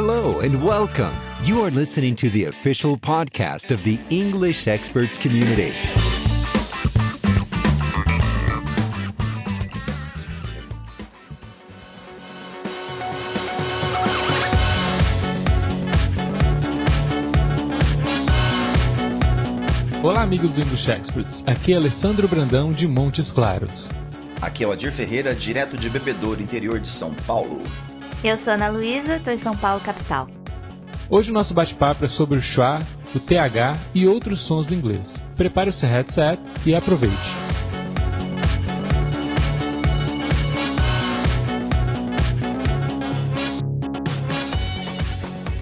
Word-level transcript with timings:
Hello 0.00 0.38
and 0.38 0.62
welcome. 0.62 1.12
You 1.42 1.60
are 1.62 1.72
listening 1.72 2.14
to 2.22 2.30
the 2.30 2.44
official 2.44 2.96
podcast 2.96 3.72
of 3.72 3.82
the 3.82 3.98
English 4.10 4.68
Experts 4.68 5.18
Community. 5.18 5.72
Olá, 20.00 20.22
amigos 20.22 20.52
do 20.52 20.60
English 20.60 20.88
Experts. 20.88 21.42
Aqui 21.44 21.72
é 21.72 21.76
Alessandro 21.76 22.28
Brandão 22.28 22.70
de 22.70 22.86
Montes 22.86 23.32
Claros. 23.32 23.88
Aqui 24.40 24.62
é 24.62 24.68
o 24.68 24.70
Adir 24.70 24.92
Ferreira, 24.92 25.34
direto 25.34 25.76
de 25.76 25.90
Bebedouro, 25.90 26.40
interior 26.40 26.78
de 26.78 26.86
São 26.86 27.12
Paulo. 27.26 27.64
Eu 28.22 28.36
sou 28.36 28.52
Ana 28.52 28.66
Luísa, 28.68 29.14
estou 29.14 29.32
em 29.32 29.38
São 29.38 29.56
Paulo, 29.56 29.80
capital. 29.80 30.26
Hoje 31.08 31.30
o 31.30 31.32
nosso 31.32 31.54
bate-papo 31.54 32.04
é 32.04 32.08
sobre 32.08 32.36
o 32.36 32.42
schwa, 32.42 32.80
o 33.14 33.20
TH 33.20 33.74
e 33.94 34.08
outros 34.08 34.44
sons 34.44 34.66
do 34.66 34.74
inglês. 34.74 35.06
Prepare 35.36 35.70
o 35.70 35.72
seu 35.72 35.88
headset 35.88 36.42
e 36.66 36.74
aproveite. 36.74 37.16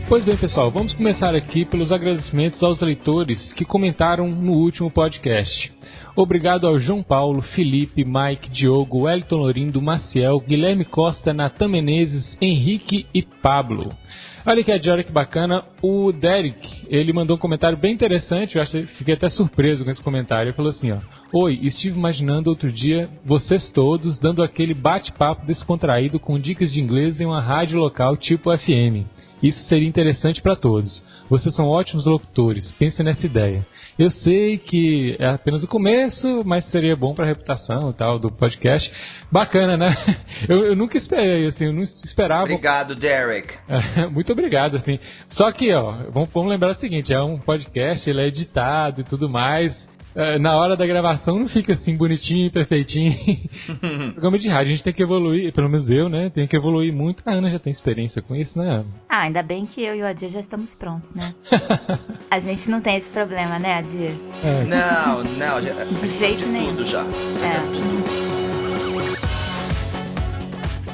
Pois 0.09 0.25
bem, 0.25 0.37
pessoal, 0.37 0.71
vamos 0.71 0.95
começar 0.95 1.35
aqui 1.35 1.65
pelos 1.67 1.93
agradecimentos 1.93 2.63
aos 2.63 2.81
leitores 2.81 3.53
que 3.53 3.67
comentaram 3.67 4.29
no 4.29 4.53
último 4.53 4.91
podcast. 4.91 5.71
Obrigado 6.17 6.67
ao 6.67 6.79
João 6.79 7.03
Paulo, 7.03 7.43
Felipe, 7.43 8.03
Mike, 8.03 8.49
Diogo, 8.49 9.05
Wellington 9.05 9.37
Lorindo, 9.37 9.83
Maciel, 9.83 10.39
Guilherme 10.39 10.87
Costa, 10.87 11.35
Natan 11.35 11.69
Menezes, 11.69 12.39
Henrique 12.41 13.07
e 13.13 13.23
Pablo. 13.23 13.91
Olha 14.47 14.65
que 14.65 14.73
olha 14.73 15.05
que 15.05 15.13
bacana, 15.13 15.63
o 15.83 16.11
Derek, 16.13 16.87
ele 16.89 17.13
mandou 17.13 17.37
um 17.37 17.39
comentário 17.39 17.77
bem 17.77 17.93
interessante, 17.93 18.57
eu 18.57 18.63
achei, 18.63 18.85
fiquei 18.85 19.13
até 19.13 19.29
surpreso 19.29 19.85
com 19.85 19.91
esse 19.91 20.03
comentário. 20.03 20.49
Ele 20.49 20.57
falou 20.57 20.71
assim, 20.71 20.91
ó: 20.91 20.99
"Oi, 21.33 21.59
estive 21.63 21.99
imaginando 21.99 22.49
outro 22.49 22.73
dia 22.73 23.07
vocês 23.23 23.69
todos 23.71 24.19
dando 24.19 24.43
aquele 24.43 24.73
bate-papo 24.73 25.45
descontraído 25.45 26.19
com 26.19 26.39
dicas 26.39 26.73
de 26.73 26.81
inglês 26.81 27.21
em 27.21 27.27
uma 27.27 27.43
rádio 27.43 27.79
local 27.79 28.17
tipo 28.17 28.57
FM. 28.57 29.05
Isso 29.43 29.67
seria 29.67 29.87
interessante 29.87 30.41
para 30.41 30.57
todos. 30.57 31.05
Vocês 31.29 31.55
são 31.55 31.67
ótimos 31.67 32.07
locutores, 32.07 32.71
pensem 32.73 33.05
nessa 33.05 33.27
ideia. 33.27 33.67
Eu 33.99 34.11
sei 34.11 34.59
que 34.59 35.17
é 35.19 35.27
apenas 35.27 35.63
o 35.63 35.69
começo, 35.69 36.43
mas 36.45 36.67
seria 36.67 36.95
bom 36.95 37.15
para 37.15 37.25
a 37.25 37.29
reputação 37.29 37.91
e 37.91 37.93
tal 37.95 38.19
do 38.19 38.31
podcast. 38.31 38.93
Bacana, 39.33 39.77
né? 39.77 39.97
Eu, 40.49 40.61
eu, 40.61 40.77
nunca 40.77 40.99
esperei, 40.99 41.47
assim, 41.47 41.65
eu 41.65 41.73
não 41.73 41.83
esperava. 41.83 42.43
Obrigado, 42.43 42.95
Derek. 42.95 43.55
Muito 44.13 44.31
obrigado, 44.33 44.77
assim. 44.77 44.99
Só 45.31 45.51
que, 45.51 45.73
ó, 45.73 45.93
vamos, 46.13 46.29
vamos 46.29 46.53
lembrar 46.53 46.73
o 46.73 46.79
seguinte: 46.79 47.13
é 47.13 47.21
um 47.21 47.39
podcast, 47.39 48.09
ele 48.09 48.21
é 48.21 48.27
editado 48.27 49.01
e 49.01 49.05
tudo 49.05 49.31
mais. 49.31 49.89
É, 50.17 50.39
na 50.39 50.57
hora 50.57 50.75
da 50.75 50.87
gravação 50.87 51.39
não 51.39 51.47
fica 51.47 51.75
assim 51.75 51.95
bonitinho, 51.95 52.51
perfeitinho. 52.51 53.15
Programa 54.15 54.39
de 54.39 54.49
rádio, 54.49 54.73
a 54.73 54.77
gente 54.77 54.83
tem 54.83 54.95
que 54.95 55.03
evoluir, 55.03 55.53
pelo 55.53 55.69
menos 55.69 55.91
eu, 55.91 56.09
né? 56.09 56.31
Tem 56.31 56.47
que 56.47 56.57
evoluir 56.57 56.91
muito. 56.91 57.23
A 57.27 57.33
Ana 57.33 57.51
já 57.51 57.59
tem 57.59 57.71
experiência 57.71 58.23
com 58.23 58.35
isso, 58.35 58.59
né? 58.59 58.83
Ah, 59.11 59.21
ainda 59.21 59.43
bem 59.43 59.67
que 59.67 59.83
eu 59.83 59.95
e 59.95 60.01
o 60.01 60.07
Adir 60.07 60.31
já 60.31 60.41
estamos 60.41 60.75
prontos, 60.75 61.13
né? 61.13 61.35
a 62.31 62.39
gente 62.39 62.71
não 62.71 62.81
tem 62.81 62.97
esse 62.97 63.11
problema, 63.11 63.59
né, 63.59 63.75
Adir? 63.75 64.13
É. 64.43 64.65
Não, 64.65 65.23
não. 65.23 65.61
Já, 65.61 65.85
de 65.85 66.09
jeito 66.09 66.45
de 66.45 66.47
nenhum. 66.47 66.69
tudo 66.69 66.87
já. 66.87 67.03
É. 67.03 68.17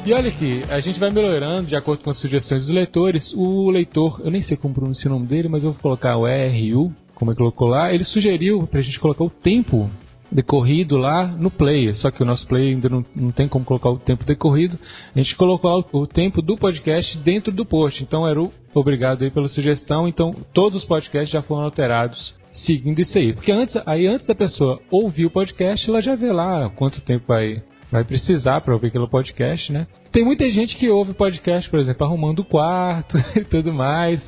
E 0.05 0.13
olha 0.13 0.31
aqui, 0.31 0.63
a 0.69 0.81
gente 0.81 0.99
vai 0.99 1.11
melhorando 1.11 1.63
de 1.63 1.77
acordo 1.77 2.03
com 2.03 2.11
as 2.11 2.19
sugestões 2.19 2.63
dos 2.63 2.75
leitores. 2.75 3.33
O 3.37 3.71
leitor, 3.71 4.21
eu 4.25 4.33
nem 4.33 4.43
sei 4.43 4.57
como 4.57 4.75
pronunciar 4.75 5.13
o 5.13 5.15
nome 5.15 5.29
dele, 5.29 5.47
mas 5.47 5.63
eu 5.63 5.71
vou 5.71 5.81
colocar 5.81 6.17
o 6.17 6.25
RU, 6.27 6.93
como 7.23 7.31
ele 7.31 7.39
colocou 7.39 7.69
lá. 7.69 7.95
Ele 7.95 8.03
sugeriu 8.03 8.67
pra 8.67 8.81
gente 8.81 8.99
colocar 8.99 9.23
o 9.23 9.31
tempo 9.31 9.89
decorrido 10.29 10.97
lá 10.97 11.27
no 11.27 11.51
player, 11.51 11.95
só 11.95 12.11
que 12.11 12.23
o 12.23 12.27
nosso 12.27 12.47
player 12.49 12.75
ainda 12.75 12.89
não, 12.89 13.05
não 13.15 13.31
tem 13.31 13.47
como 13.47 13.65
colocar 13.65 13.91
o 13.91 13.99
tempo 13.99 14.25
decorrido. 14.25 14.77
A 15.15 15.21
gente 15.21 15.37
colocou 15.37 15.87
o, 15.93 15.99
o 16.01 16.07
tempo 16.07 16.43
do 16.43 16.57
podcast 16.57 17.17
dentro 17.19 17.53
do 17.53 17.65
post. 17.65 18.03
Então, 18.03 18.29
Eru, 18.29 18.51
obrigado 18.75 19.23
aí 19.23 19.31
pela 19.31 19.47
sugestão. 19.47 20.09
Então, 20.09 20.33
todos 20.53 20.83
os 20.83 20.89
podcasts 20.89 21.31
já 21.31 21.43
foram 21.43 21.65
alterados 21.65 22.35
seguindo 22.53 23.01
isso 23.01 23.17
aí. 23.17 23.33
Porque 23.33 23.53
antes, 23.53 23.77
aí 23.87 24.09
antes 24.09 24.27
da 24.27 24.35
pessoa 24.35 24.81
ouvir 24.91 25.27
o 25.27 25.31
podcast, 25.31 25.89
ela 25.89 26.03
já 26.03 26.17
vê 26.17 26.33
lá 26.33 26.69
quanto 26.71 27.01
tempo 27.03 27.27
vai 27.29 27.59
vai 27.93 28.03
precisar 28.03 28.63
para 28.63 28.73
ouvir 28.73 28.89
aquele 28.89 29.07
podcast, 29.07 29.71
né? 29.71 29.87
Tem 30.11 30.25
muita 30.25 30.51
gente 30.51 30.77
que 30.79 30.91
ouve 30.91 31.13
podcast, 31.13 31.69
por 31.69 31.79
exemplo, 31.79 32.07
arrumando 32.07 32.41
o 32.41 32.45
quarto 32.45 33.19
e 33.37 33.45
tudo 33.45 33.73
mais. 33.73 34.21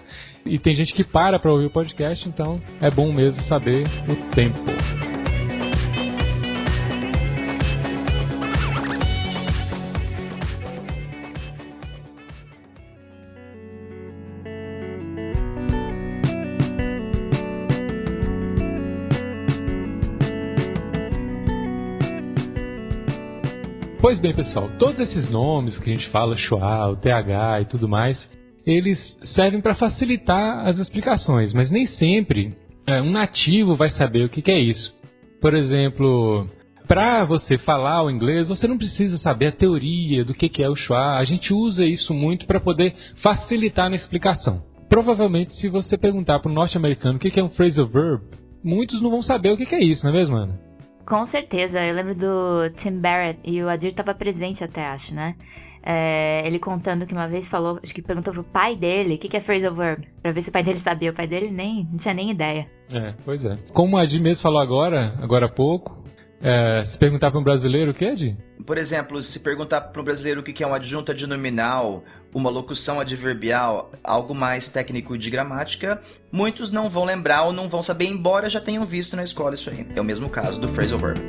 E 0.44 0.58
tem 0.58 0.74
gente 0.74 0.92
que 0.92 1.02
para 1.02 1.38
para 1.40 1.50
ouvir 1.50 1.66
o 1.66 1.70
podcast, 1.70 2.28
então 2.28 2.60
é 2.80 2.90
bom 2.90 3.10
mesmo 3.10 3.40
saber 3.40 3.84
o 4.06 4.34
tempo. 4.34 5.13
Pois 24.14 24.22
bem, 24.22 24.32
pessoal, 24.32 24.70
todos 24.78 25.00
esses 25.00 25.28
nomes 25.28 25.76
que 25.76 25.90
a 25.90 25.92
gente 25.92 26.08
fala, 26.10 26.36
Schwa, 26.36 26.88
o 26.88 26.94
TH 26.94 27.62
e 27.62 27.64
tudo 27.64 27.88
mais, 27.88 28.16
eles 28.64 28.96
servem 29.34 29.60
para 29.60 29.74
facilitar 29.74 30.68
as 30.68 30.78
explicações, 30.78 31.52
mas 31.52 31.68
nem 31.68 31.84
sempre 31.84 32.56
é, 32.86 33.02
um 33.02 33.10
nativo 33.10 33.74
vai 33.74 33.90
saber 33.90 34.24
o 34.24 34.28
que, 34.28 34.40
que 34.40 34.52
é 34.52 34.60
isso. 34.60 34.94
Por 35.40 35.52
exemplo, 35.52 36.48
para 36.86 37.24
você 37.24 37.58
falar 37.58 38.04
o 38.04 38.10
inglês, 38.10 38.46
você 38.46 38.68
não 38.68 38.78
precisa 38.78 39.18
saber 39.18 39.48
a 39.48 39.52
teoria 39.52 40.24
do 40.24 40.32
que, 40.32 40.48
que 40.48 40.62
é 40.62 40.70
o 40.70 40.76
schwa. 40.76 41.16
A 41.16 41.24
gente 41.24 41.52
usa 41.52 41.84
isso 41.84 42.14
muito 42.14 42.46
para 42.46 42.60
poder 42.60 42.94
facilitar 43.16 43.90
na 43.90 43.96
explicação. 43.96 44.62
Provavelmente, 44.88 45.50
se 45.56 45.68
você 45.68 45.98
perguntar 45.98 46.38
para 46.38 46.52
um 46.52 46.54
norte-americano 46.54 47.16
o 47.16 47.20
que, 47.20 47.32
que 47.32 47.40
é 47.40 47.44
um 47.44 47.50
phrasal 47.50 47.88
verb, 47.88 48.22
muitos 48.62 49.02
não 49.02 49.10
vão 49.10 49.22
saber 49.22 49.50
o 49.50 49.56
que, 49.56 49.66
que 49.66 49.74
é 49.74 49.82
isso, 49.82 50.04
não 50.04 50.12
é 50.12 50.18
mesmo, 50.18 50.36
Ana? 50.36 50.63
Com 51.06 51.26
certeza, 51.26 51.84
eu 51.84 51.94
lembro 51.94 52.14
do 52.14 52.70
Tim 52.76 52.98
Barrett 52.98 53.38
e 53.44 53.62
o 53.62 53.68
Adir 53.68 53.88
estava 53.88 54.14
presente 54.14 54.64
até, 54.64 54.86
acho, 54.86 55.14
né? 55.14 55.34
É, 55.82 56.42
ele 56.46 56.58
contando 56.58 57.04
que 57.04 57.12
uma 57.12 57.28
vez 57.28 57.46
falou, 57.46 57.78
acho 57.82 57.94
que 57.94 58.00
perguntou 58.00 58.32
pro 58.32 58.42
pai 58.42 58.74
dele 58.74 59.16
o 59.16 59.18
que, 59.18 59.28
que 59.28 59.36
é 59.36 59.40
phrasal 59.40 59.74
verb, 59.74 60.08
pra 60.22 60.32
ver 60.32 60.40
se 60.40 60.48
o 60.48 60.52
pai 60.52 60.62
dele 60.62 60.78
sabia. 60.78 61.10
O 61.10 61.14
pai 61.14 61.26
dele 61.26 61.50
nem, 61.50 61.86
não 61.90 61.98
tinha 61.98 62.14
nem 62.14 62.30
ideia. 62.30 62.66
É, 62.90 63.12
pois 63.22 63.44
é. 63.44 63.56
Como 63.74 63.96
o 63.96 63.98
Adir 63.98 64.20
mesmo 64.20 64.42
falou 64.42 64.60
agora, 64.60 65.14
agora 65.20 65.44
há 65.44 65.48
pouco, 65.48 66.02
é, 66.40 66.86
se 66.86 66.98
perguntar 66.98 67.30
para 67.30 67.38
um 67.38 67.44
brasileiro 67.44 67.90
o 67.90 67.94
que 67.94 68.06
é, 68.06 68.12
Adir? 68.12 68.36
Por 68.66 68.78
exemplo, 68.78 69.22
se 69.22 69.40
perguntar 69.40 69.82
para 69.82 70.00
um 70.00 70.04
brasileiro 70.04 70.40
o 70.40 70.42
que 70.42 70.62
é 70.64 70.66
um 70.66 70.72
adjunto 70.72 71.12
adnominal, 71.12 72.02
uma 72.34 72.50
locução 72.50 73.00
adverbial, 73.00 73.92
algo 74.02 74.34
mais 74.34 74.68
técnico 74.68 75.16
de 75.16 75.30
gramática, 75.30 76.02
muitos 76.32 76.70
não 76.70 76.90
vão 76.90 77.04
lembrar 77.04 77.44
ou 77.44 77.52
não 77.52 77.68
vão 77.68 77.82
saber, 77.82 78.06
embora 78.06 78.50
já 78.50 78.60
tenham 78.60 78.84
visto 78.84 79.16
na 79.16 79.22
escola 79.22 79.54
isso 79.54 79.70
aí. 79.70 79.86
É 79.94 80.00
o 80.00 80.04
mesmo 80.04 80.28
caso 80.28 80.60
do 80.60 80.68
phrasal 80.68 80.98
verb. 80.98 81.20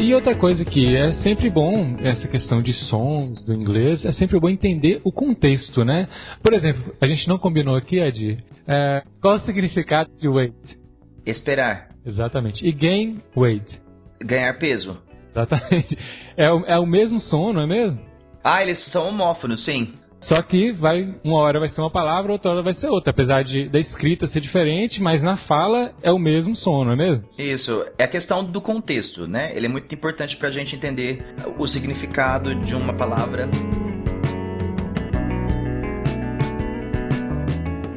E 0.00 0.14
outra 0.14 0.34
coisa 0.34 0.64
que 0.64 0.96
é 0.96 1.12
sempre 1.22 1.50
bom, 1.50 1.98
essa 2.02 2.26
questão 2.26 2.62
de 2.62 2.72
sons 2.72 3.44
do 3.44 3.52
inglês, 3.52 4.02
é 4.04 4.12
sempre 4.12 4.40
bom 4.40 4.48
entender 4.48 5.00
o 5.04 5.12
contexto, 5.12 5.84
né? 5.84 6.08
Por 6.42 6.54
exemplo, 6.54 6.94
a 7.00 7.06
gente 7.06 7.28
não 7.28 7.38
combinou 7.38 7.76
aqui, 7.76 7.98
Ed, 7.98 8.42
é, 8.66 9.02
qual 9.20 9.36
o 9.36 9.40
significado 9.40 10.10
de 10.18 10.26
wait? 10.26 10.54
Esperar. 11.26 11.90
Exatamente. 12.04 12.66
E 12.66 12.72
gain 12.72 13.20
weight? 13.36 13.80
Ganhar 14.24 14.54
peso. 14.58 15.02
Exatamente. 15.32 15.96
É 16.34 16.50
o, 16.50 16.64
é 16.64 16.78
o 16.78 16.86
mesmo 16.86 17.20
som, 17.20 17.52
não 17.52 17.62
é 17.62 17.66
mesmo? 17.66 18.09
Ah, 18.42 18.62
eles 18.62 18.78
são 18.78 19.08
homófonos, 19.08 19.60
sim. 19.60 19.94
Só 20.22 20.42
que 20.42 20.72
vai 20.72 21.14
uma 21.24 21.38
hora 21.38 21.58
vai 21.58 21.70
ser 21.70 21.80
uma 21.80 21.90
palavra, 21.90 22.32
outra 22.32 22.50
hora 22.50 22.62
vai 22.62 22.74
ser 22.74 22.88
outra. 22.88 23.10
Apesar 23.10 23.42
de 23.42 23.68
da 23.68 23.78
escrita 23.78 24.26
ser 24.28 24.40
diferente, 24.40 25.00
mas 25.00 25.22
na 25.22 25.36
fala 25.46 25.92
é 26.02 26.12
o 26.12 26.18
mesmo 26.18 26.54
som, 26.56 26.84
não 26.84 26.92
é 26.92 26.96
mesmo? 26.96 27.24
Isso. 27.38 27.84
É 27.98 28.04
a 28.04 28.08
questão 28.08 28.44
do 28.44 28.60
contexto, 28.60 29.26
né? 29.26 29.56
Ele 29.56 29.66
é 29.66 29.68
muito 29.68 29.94
importante 29.94 30.36
pra 30.36 30.50
gente 30.50 30.76
entender 30.76 31.24
o 31.58 31.66
significado 31.66 32.54
de 32.54 32.74
uma 32.74 32.92
palavra. 32.92 33.48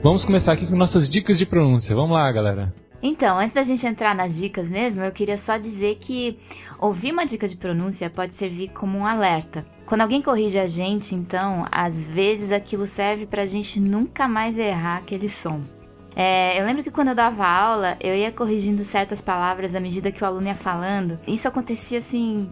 Vamos 0.01 0.25
começar 0.25 0.53
aqui 0.53 0.67
com 0.67 0.75
nossas 0.75 1.09
dicas 1.09 1.37
de 1.37 1.45
pronúncia. 1.45 1.95
Vamos 1.95 2.11
lá, 2.11 2.29
galera. 2.31 2.73
Então, 3.05 3.37
antes 3.37 3.53
da 3.53 3.61
gente 3.63 3.85
entrar 3.85 4.15
nas 4.15 4.37
dicas 4.37 4.69
mesmo, 4.69 5.03
eu 5.03 5.11
queria 5.11 5.37
só 5.37 5.57
dizer 5.57 5.97
que 5.99 6.39
ouvir 6.79 7.11
uma 7.11 7.25
dica 7.25 7.49
de 7.49 7.57
pronúncia 7.57 8.09
pode 8.09 8.33
servir 8.33 8.69
como 8.69 8.97
um 8.97 9.05
alerta. 9.05 9.65
Quando 9.85 10.01
alguém 10.01 10.21
corrige 10.21 10.57
a 10.57 10.65
gente, 10.65 11.13
então, 11.13 11.65
às 11.69 12.09
vezes 12.09 12.49
aquilo 12.49 12.87
serve 12.87 13.25
pra 13.25 13.45
gente 13.45 13.77
nunca 13.77 14.25
mais 14.25 14.57
errar 14.57 14.99
aquele 14.99 15.27
som. 15.27 15.61
É, 16.15 16.57
eu 16.57 16.65
lembro 16.65 16.81
que 16.81 16.91
quando 16.91 17.09
eu 17.09 17.15
dava 17.15 17.45
aula, 17.45 17.97
eu 17.99 18.15
ia 18.15 18.31
corrigindo 18.31 18.85
certas 18.85 19.19
palavras 19.19 19.75
à 19.75 19.81
medida 19.81 20.09
que 20.09 20.23
o 20.23 20.25
aluno 20.25 20.47
ia 20.47 20.55
falando. 20.55 21.19
Isso 21.27 21.45
acontecia 21.45 21.97
assim 21.97 22.49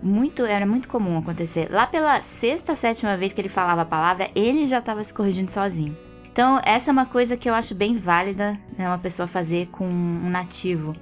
muito, 0.00 0.44
era 0.44 0.64
muito 0.64 0.88
comum 0.88 1.18
acontecer. 1.18 1.68
Lá 1.72 1.88
pela 1.88 2.22
sexta, 2.22 2.76
sétima 2.76 3.16
vez 3.16 3.32
que 3.32 3.40
ele 3.40 3.48
falava 3.48 3.82
a 3.82 3.86
palavra, 3.86 4.30
ele 4.32 4.64
já 4.68 4.78
estava 4.78 5.02
se 5.02 5.12
corrigindo 5.12 5.50
sozinho. 5.50 5.96
Então, 6.30 6.60
essa 6.64 6.90
é 6.90 6.92
uma 6.92 7.06
coisa 7.06 7.36
que 7.36 7.50
eu 7.50 7.54
acho 7.54 7.74
bem 7.74 7.96
válida 7.96 8.56
né, 8.76 8.86
uma 8.86 8.98
pessoa 8.98 9.26
fazer 9.26 9.66
com 9.68 9.84
um 9.84 10.30
nativo. 10.30 10.94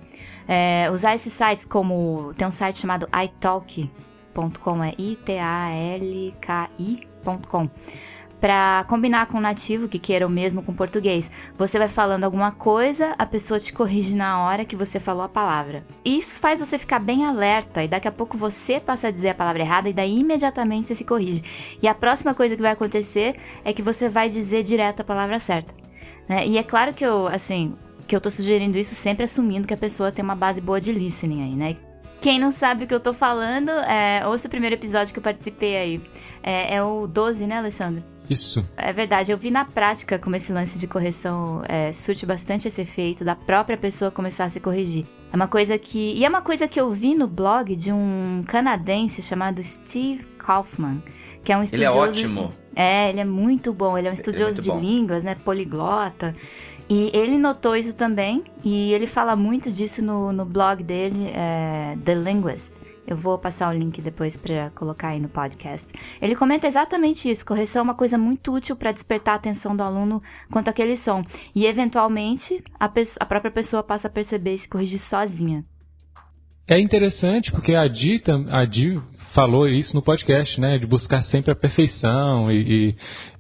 É, 0.49 0.89
usar 0.93 1.15
esses 1.15 1.33
sites 1.33 1.65
como. 1.65 2.33
Tem 2.37 2.47
um 2.47 2.53
site 2.53 2.79
chamado 2.79 3.09
italki.com, 3.13 4.85
é 4.85 4.95
I-T-A-L-K-I.com 4.97 7.69
para 8.41 8.85
combinar 8.89 9.27
com 9.27 9.39
o 9.39 9.41
nativo 9.41 9.89
que 9.89 9.99
queira 9.99 10.27
o 10.27 10.31
mesmo 10.31 10.63
com 10.63 10.75
português. 10.75 11.31
Você 11.57 11.79
vai 11.79 11.89
falando 11.89 12.25
alguma 12.25 12.53
coisa, 12.53 13.15
a 13.19 13.27
pessoa 13.27 13.59
te 13.59 13.73
corrige 13.73 14.15
na 14.15 14.45
hora 14.45 14.65
que 14.65 14.77
você 14.77 15.01
falou 15.01 15.23
a 15.23 15.29
palavra. 15.29 15.85
Isso 16.05 16.35
faz 16.35 16.61
você 16.61 16.79
ficar 16.79 16.99
bem 16.99 17.25
alerta 17.25 17.83
e 17.83 17.89
daqui 17.89 18.09
a 18.09 18.13
pouco 18.13 18.37
você 18.37 18.79
passa 18.79 19.09
a 19.09 19.11
dizer 19.11 19.31
a 19.31 19.35
palavra 19.35 19.63
errada 19.63 19.89
e 19.89 19.93
daí 19.93 20.19
imediatamente 20.19 20.89
você 20.89 20.95
se 20.95 21.05
corrige. 21.05 21.43
E 21.83 21.89
a 21.89 21.95
próxima 21.95 22.35
coisa 22.35 22.57
que 22.57 22.63
vai 22.63 22.73
acontecer 22.73 23.37
é 23.65 23.73
que 23.73 23.83
você 23.83 24.09
vai 24.09 24.29
dizer 24.29 24.63
direto 24.63 25.01
a 25.01 25.05
palavra 25.05 25.39
certa. 25.39 25.75
Né? 26.29 26.47
E 26.47 26.59
é 26.59 26.63
claro 26.63 26.93
que 26.93 27.05
eu, 27.05 27.27
assim, 27.27 27.75
que 28.07 28.15
eu 28.15 28.21
tô 28.21 28.31
sugerindo 28.31 28.79
isso 28.79 28.95
sempre 28.95 29.25
assumindo 29.25 29.67
que 29.67 29.75
a 29.75 29.79
pessoa 29.79 30.13
tem 30.13 30.25
uma 30.25 30.37
base 30.37 30.61
boa 30.61 30.81
de 30.81 30.93
listening 30.93 31.43
aí, 31.43 31.55
né? 31.55 31.77
Quem 32.21 32.39
não 32.39 32.51
sabe 32.51 32.85
o 32.85 32.87
que 32.87 32.95
eu 32.95 33.01
tô 33.01 33.13
falando, 33.13 33.71
é, 33.71 34.27
ouça 34.27 34.49
o 34.49 34.51
primeiro 34.51 34.75
episódio 34.75 35.13
que 35.13 35.19
eu 35.19 35.23
participei 35.23 35.77
aí. 35.77 36.03
É, 36.43 36.77
é 36.77 36.83
o 36.83 37.07
12, 37.07 37.47
né, 37.47 37.59
Alessandro? 37.59 38.03
Isso. 38.29 38.65
É 38.77 38.93
verdade, 38.93 39.31
eu 39.31 39.39
vi 39.39 39.51
na 39.51 39.65
prática 39.65 40.19
como 40.19 40.37
esse 40.37 40.53
lance 40.53 40.79
de 40.79 40.87
correção 40.87 41.63
é, 41.69 41.93
surte 41.93 42.27
bastante 42.27 42.69
esse 42.69 42.81
efeito 42.81 43.25
da 43.25 43.37
própria 43.37 43.77
pessoa 43.77 44.11
começar 44.11 44.45
a 44.45 44.49
se 44.49 44.61
corrigir. 44.61 45.07
É 45.33 45.37
uma 45.37 45.49
coisa 45.49 45.79
que. 45.79 46.15
E 46.15 46.25
é 46.25 46.29
uma 46.29 46.43
coisa 46.43 46.67
que 46.67 46.81
eu 46.81 46.91
vi 46.91 47.15
no 47.15 47.27
blog 47.27 47.75
de 47.77 47.93
um 47.93 48.45
canadense 48.47 49.23
chamado 49.23 49.63
Steve 49.63 50.27
Kaufman, 50.39 51.03
que 51.45 51.53
é 51.53 51.57
um 51.57 51.63
estudioso. 51.63 51.93
Ele 51.93 51.99
é 51.99 52.09
ótimo. 52.09 52.53
É, 52.75 53.11
ele 53.11 53.21
é 53.21 53.25
muito 53.25 53.73
bom. 53.73 53.97
Ele 53.97 54.09
é 54.09 54.11
um 54.11 54.15
estudioso 54.15 54.59
é 54.61 54.63
de 54.63 54.69
bom. 54.71 54.81
línguas, 54.81 55.25
né? 55.25 55.35
Poliglota. 55.35 56.35
E 56.89 57.11
ele 57.13 57.37
notou 57.37 57.75
isso 57.75 57.95
também, 57.95 58.45
e 58.65 58.93
ele 58.93 59.09
fala 59.09 59.35
muito 59.35 59.73
disso 59.73 60.05
no, 60.05 60.33
no 60.33 60.45
blog 60.45 60.85
dele, 60.85 61.33
é, 61.35 61.99
The 62.05 62.15
Linguist. 62.15 62.75
Eu 63.07 63.17
vou 63.17 63.39
passar 63.39 63.73
o 63.73 63.79
link 63.79 64.01
depois 64.03 64.37
para 64.37 64.71
colocar 64.71 65.09
aí 65.09 65.21
no 65.21 65.29
podcast. 65.29 65.93
Ele 66.21 66.35
comenta 66.35 66.67
exatamente 66.67 67.31
isso. 67.31 67.47
Correção 67.47 67.81
é 67.81 67.83
uma 67.85 67.95
coisa 67.95 68.19
muito 68.19 68.53
útil 68.53 68.75
para 68.75 68.93
despertar 68.93 69.35
a 69.35 69.37
atenção 69.37 69.77
do 69.77 69.83
aluno 69.83 70.23
quanto 70.51 70.69
àquele 70.69 70.97
som. 70.97 71.25
E, 71.55 71.67
eventualmente, 71.67 72.63
a, 72.79 72.87
a 72.87 73.25
própria 73.25 73.51
pessoa 73.51 73.83
passa 73.83 74.09
a 74.09 74.11
perceber 74.11 74.55
e 74.55 74.59
se 74.59 74.69
corrigir 74.69 74.99
sozinha. 74.99 75.65
É 76.69 76.81
interessante 76.81 77.53
porque 77.53 77.75
a 77.75 77.87
Di, 77.87 78.21
a 78.51 78.65
Di 78.65 79.01
falou 79.33 79.69
isso 79.69 79.95
no 79.95 80.03
podcast, 80.03 80.61
né? 80.61 80.79
De 80.79 80.87
buscar 80.87 81.23
sempre 81.25 81.53
a 81.53 81.57
perfeição 81.57 82.51
e, 82.51 82.57
e 82.89 82.97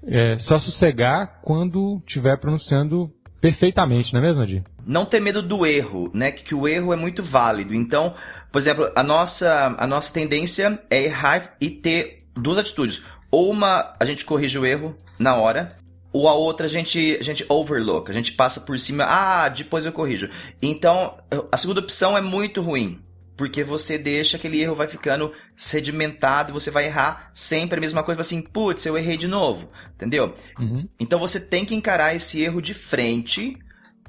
é, 0.07 0.39
só 0.41 0.59
sossegar 0.61 1.41
quando 1.43 2.01
estiver 2.07 2.37
pronunciando 2.39 3.11
perfeitamente, 3.41 4.13
não 4.13 4.21
é 4.21 4.23
mesmo, 4.23 4.43
Adi? 4.43 4.65
Não 4.87 5.05
ter 5.05 5.21
medo 5.21 5.43
do 5.43 5.67
erro, 5.67 6.11
né? 6.15 6.31
Que, 6.31 6.45
que, 6.45 6.55
o 6.55 6.67
erro 6.67 6.93
é 6.93 6.97
muito 6.97 7.23
válido. 7.23 7.75
Então, 7.75 8.15
por 8.53 8.59
exemplo, 8.59 8.91
a 8.95 9.03
nossa, 9.03 9.75
a 9.79 9.87
nossa 9.87 10.13
tendência 10.13 10.81
é 10.91 11.05
errar 11.05 11.57
e 11.61 11.71
ter 11.71 12.25
duas 12.35 12.59
atitudes. 12.59 13.05
Ou 13.31 13.51
uma, 13.51 13.95
a 13.99 14.05
gente 14.05 14.25
corrige 14.25 14.59
o 14.59 14.65
erro 14.65 14.97
na 15.19 15.35
hora, 15.35 15.69
ou 16.13 16.29
a 16.29 16.35
outra 16.35 16.67
a 16.67 16.69
gente, 16.69 17.17
a 17.21 17.23
gente 17.23 17.45
overlook, 17.49 18.11
a 18.11 18.15
gente 18.15 18.33
passa 18.33 18.61
por 18.61 18.79
cima, 18.79 19.05
ah, 19.05 19.49
depois 19.49 19.85
eu 19.85 19.93
corrijo. 19.93 20.31
Então, 20.63 21.17
a 21.53 21.57
segunda 21.57 21.81
opção 21.81 22.17
é 22.17 22.21
muito 22.21 22.63
ruim, 22.63 23.01
porque 23.37 23.63
você 23.63 23.99
deixa 23.99 24.37
aquele 24.37 24.61
erro 24.61 24.75
vai 24.75 24.89
ficando 24.89 25.33
sedimentado 25.55 26.51
e 26.51 26.53
você 26.53 26.71
vai 26.71 26.87
errar 26.87 27.31
sempre 27.35 27.79
a 27.79 27.81
mesma 27.81 28.03
coisa, 28.03 28.21
assim, 28.21 28.41
putz, 28.41 28.87
eu 28.87 28.97
errei 28.97 29.17
de 29.17 29.29
novo, 29.29 29.71
entendeu? 29.95 30.35
Uhum. 30.59 30.89
Então 30.99 31.19
você 31.19 31.39
tem 31.39 31.65
que 31.65 31.75
encarar 31.75 32.15
esse 32.15 32.41
erro 32.41 32.63
de 32.63 32.73
frente, 32.73 33.59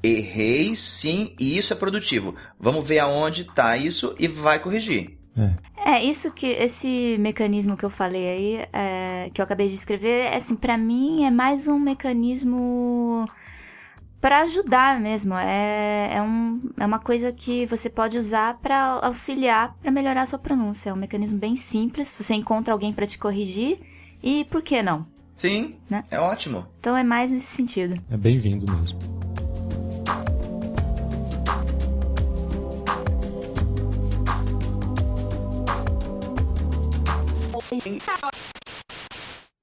errei 0.02 0.74
sim, 0.74 1.34
e 1.38 1.58
isso 1.58 1.72
é 1.72 1.76
produtivo. 1.76 2.34
Vamos 2.58 2.86
ver 2.86 3.00
aonde 3.00 3.42
está 3.42 3.76
isso 3.76 4.14
e 4.18 4.26
vai 4.26 4.58
corrigir. 4.58 5.18
É. 5.36 5.92
é, 5.94 6.04
isso 6.04 6.32
que 6.32 6.46
esse 6.46 7.16
mecanismo 7.20 7.76
que 7.76 7.84
eu 7.84 7.90
falei 7.90 8.28
aí, 8.28 8.66
é, 8.72 9.30
que 9.32 9.40
eu 9.40 9.44
acabei 9.44 9.68
de 9.68 9.74
escrever, 9.74 10.32
é, 10.32 10.36
assim, 10.36 10.56
para 10.56 10.76
mim 10.76 11.24
é 11.24 11.30
mais 11.30 11.68
um 11.68 11.78
mecanismo 11.78 13.28
para 14.20 14.40
ajudar 14.40 15.00
mesmo. 15.00 15.34
É, 15.34 16.16
é, 16.16 16.22
um, 16.22 16.60
é 16.78 16.86
uma 16.86 16.98
coisa 16.98 17.32
que 17.32 17.66
você 17.66 17.88
pode 17.88 18.18
usar 18.18 18.58
para 18.58 19.00
auxiliar 19.02 19.76
para 19.80 19.90
melhorar 19.90 20.22
a 20.22 20.26
sua 20.26 20.38
pronúncia. 20.38 20.90
É 20.90 20.92
um 20.92 20.96
mecanismo 20.96 21.38
bem 21.38 21.56
simples. 21.56 22.14
Você 22.18 22.34
encontra 22.34 22.72
alguém 22.72 22.92
para 22.92 23.06
te 23.06 23.18
corrigir 23.18 23.78
e 24.22 24.44
por 24.46 24.62
que 24.62 24.82
não? 24.82 25.06
Sim, 25.34 25.76
né? 25.88 26.04
é 26.10 26.18
ótimo. 26.18 26.66
Então 26.80 26.96
é 26.96 27.04
mais 27.04 27.30
nesse 27.30 27.46
sentido. 27.46 28.00
É 28.10 28.16
bem-vindo 28.16 28.70
mesmo. 28.72 28.98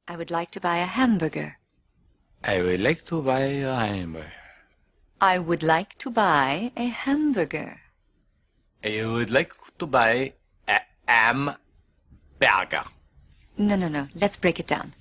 I 0.08 0.16
would 0.16 0.32
like 0.32 0.52
to 0.52 0.62
buy 0.62 0.78
a 0.78 0.86
hamburger. 0.86 1.58
I 2.42 2.62
would 2.62 2.80
like 2.80 3.04
to 3.06 3.22
buy 3.22 3.42
a 3.42 3.76
hamburger. 3.76 4.45
I 5.26 5.40
would 5.40 5.64
like 5.64 5.98
to 6.04 6.12
buy 6.12 6.72
a 6.78 6.86
hamburger. 6.86 7.82
I 8.84 9.04
would 9.04 9.32
like 9.32 9.54
to 9.80 9.88
buy 9.88 10.34
a 10.68 10.82
hamburger. 11.08 12.84
No, 13.58 13.76
no, 13.76 13.88
no. 13.88 14.08
Let's 14.14 14.38
break 14.38 14.60
it 14.60 14.68
down. 14.68 14.94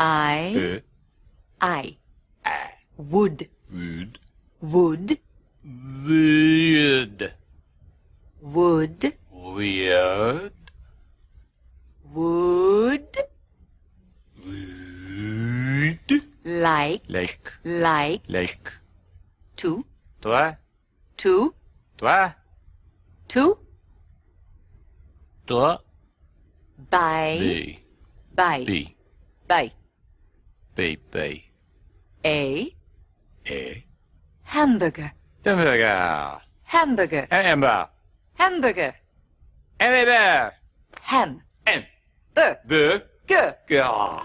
I. 0.00 0.82
I. 1.60 1.96
Uh, 2.44 2.50
would. 2.96 3.48
would. 3.70 4.18
Would. 4.60 5.18
Would. 5.62 7.32
Would. 8.40 9.16
Weird. 9.30 10.50
Would. 12.14 13.16
Would. 14.44 14.88
Like. 16.44 17.02
Like. 17.08 17.52
Like. 17.64 18.22
Like. 18.26 18.72
To. 19.56 19.84
Toi. 20.20 20.56
To. 21.16 21.54
Toi. 21.96 22.34
To. 23.28 23.58
Toi. 25.46 25.78
Buy. 26.90 27.38
Be. 27.40 27.78
Buy. 28.34 28.64
Be. 28.66 28.96
Buy. 29.48 29.72
Be. 30.76 30.96
Be. 31.10 31.50
A. 32.24 32.74
A. 33.48 33.84
Hamburger. 34.42 35.12
Hamburger. 35.44 36.40
Hamburger. 36.64 37.26
Hamburger. 37.30 37.88
Hamburger. 38.34 38.94
Hamburger. 39.80 40.52
Ham. 41.00 41.42
Ham. 41.66 41.82
Bur. 42.34 42.56
Burger. 42.68 43.56
Gur. 43.66 44.22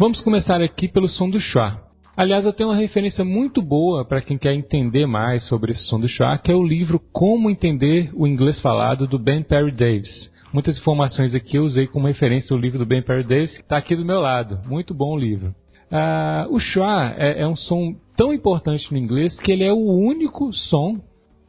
Vamos 0.00 0.22
começar 0.22 0.62
aqui 0.62 0.88
pelo 0.88 1.10
som 1.10 1.28
do 1.28 1.38
chá. 1.38 1.78
Aliás, 2.16 2.46
eu 2.46 2.54
tenho 2.54 2.70
uma 2.70 2.74
referência 2.74 3.22
muito 3.22 3.60
boa 3.60 4.02
para 4.02 4.22
quem 4.22 4.38
quer 4.38 4.54
entender 4.54 5.04
mais 5.04 5.44
sobre 5.44 5.72
esse 5.72 5.84
som 5.84 6.00
do 6.00 6.08
chá, 6.08 6.38
que 6.38 6.50
é 6.50 6.54
o 6.54 6.66
livro 6.66 6.98
Como 7.12 7.50
Entender 7.50 8.10
o 8.14 8.26
Inglês 8.26 8.58
Falado, 8.62 9.06
do 9.06 9.18
Ben 9.18 9.42
Perry 9.42 9.70
Davis. 9.70 10.32
Muitas 10.54 10.78
informações 10.78 11.34
aqui 11.34 11.58
eu 11.58 11.64
usei 11.64 11.86
como 11.86 12.06
referência 12.06 12.56
o 12.56 12.58
livro 12.58 12.78
do 12.78 12.86
Ben 12.86 13.02
Perry 13.02 13.24
Davis, 13.24 13.54
que 13.54 13.60
está 13.60 13.76
aqui 13.76 13.94
do 13.94 14.02
meu 14.02 14.20
lado. 14.20 14.58
Muito 14.66 14.94
bom 14.94 15.12
o 15.12 15.18
livro. 15.18 15.54
Ah, 15.92 16.46
o 16.48 16.58
chá 16.58 17.14
é, 17.18 17.42
é 17.42 17.46
um 17.46 17.56
som 17.56 17.94
tão 18.16 18.32
importante 18.32 18.90
no 18.90 18.96
inglês 18.96 19.38
que 19.40 19.52
ele 19.52 19.64
é 19.64 19.72
o 19.72 19.84
único 19.84 20.50
som 20.50 20.98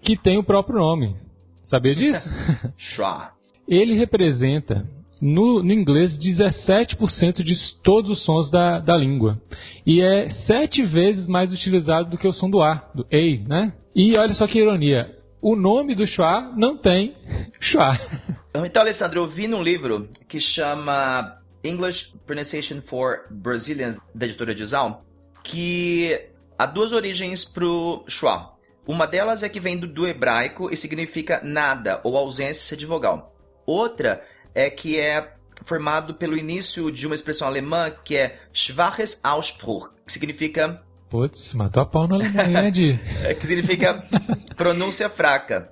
que 0.02 0.18
tem 0.18 0.38
o 0.38 0.44
próprio 0.44 0.78
nome. 0.78 1.16
Sabia 1.64 1.96
disso? 1.96 2.30
Chá. 2.76 3.32
Ele 3.66 3.94
representa 3.94 4.86
no, 5.22 5.62
no, 5.62 5.72
inglês 5.72 6.18
17% 6.18 7.44
de 7.44 7.56
todos 7.84 8.10
os 8.10 8.26
sons 8.26 8.50
da, 8.50 8.80
da 8.80 8.98
língua. 8.98 9.40
E 9.86 10.02
é 10.02 10.30
sete 10.48 10.84
vezes 10.84 11.28
mais 11.28 11.52
utilizado 11.54 12.10
do 12.10 12.18
que 12.18 12.28
o 12.28 12.34
som 12.34 12.50
do 12.50 12.62
A, 12.62 12.90
do 12.96 13.06
A, 13.12 13.48
né? 13.48 13.74
E 13.96 14.18
olha 14.18 14.34
só 14.34 14.48
que 14.48 14.60
ironia, 14.60 15.16
o 15.42 15.56
nome 15.56 15.96
do 15.96 16.08
schwa 16.08 16.54
não 16.56 16.78
tem 16.78 17.16
schwa. 17.60 18.00
Então, 18.66 18.82
Alessandro, 18.82 19.22
eu 19.22 19.28
vi 19.28 19.48
num 19.48 19.62
livro 19.62 20.10
que 20.28 20.40
chama 20.40 21.38
English 21.64 22.14
Pronunciation 22.26 22.82
for 22.82 23.28
Brazilians, 23.30 24.00
da 24.14 24.26
editora 24.26 24.54
Dizal, 24.54 25.06
que 25.44 26.20
há 26.58 26.66
duas 26.66 26.92
origens 26.92 27.46
pro 27.46 28.04
schwa. 28.08 28.56
Uma 28.88 29.06
delas 29.06 29.44
é 29.44 29.50
que 29.50 29.60
vem 29.60 29.78
do, 29.78 29.88
do 29.88 30.08
hebraico 30.08 30.72
e 30.72 30.76
significa 30.76 31.40
nada 31.44 32.02
ou 32.04 32.18
ausência 32.18 32.76
de 32.76 32.86
vogal. 32.86 33.36
Outra 33.66 34.22
é 34.56 34.70
que 34.70 35.00
é 35.00 35.34
formado 35.64 36.16
pelo 36.16 36.38
início 36.38 36.92
de 36.92 37.06
uma 37.06 37.16
expressão 37.16 37.48
alemã 37.48 37.92
que 38.04 38.16
é 38.18 38.40
Schwaches 38.52 39.20
Ausspruch, 39.24 39.88
que 40.06 40.12
significa 40.12 40.82
Putz, 41.10 41.54
matou 41.54 41.84
a 41.84 41.86
pau 41.86 42.08
na 42.08 42.16
Alemanha, 42.16 42.68
Ed. 42.70 43.00
É 43.26 43.34
que 43.34 43.46
significa 43.46 44.02
pronúncia 44.56 45.10
fraca. 45.10 45.70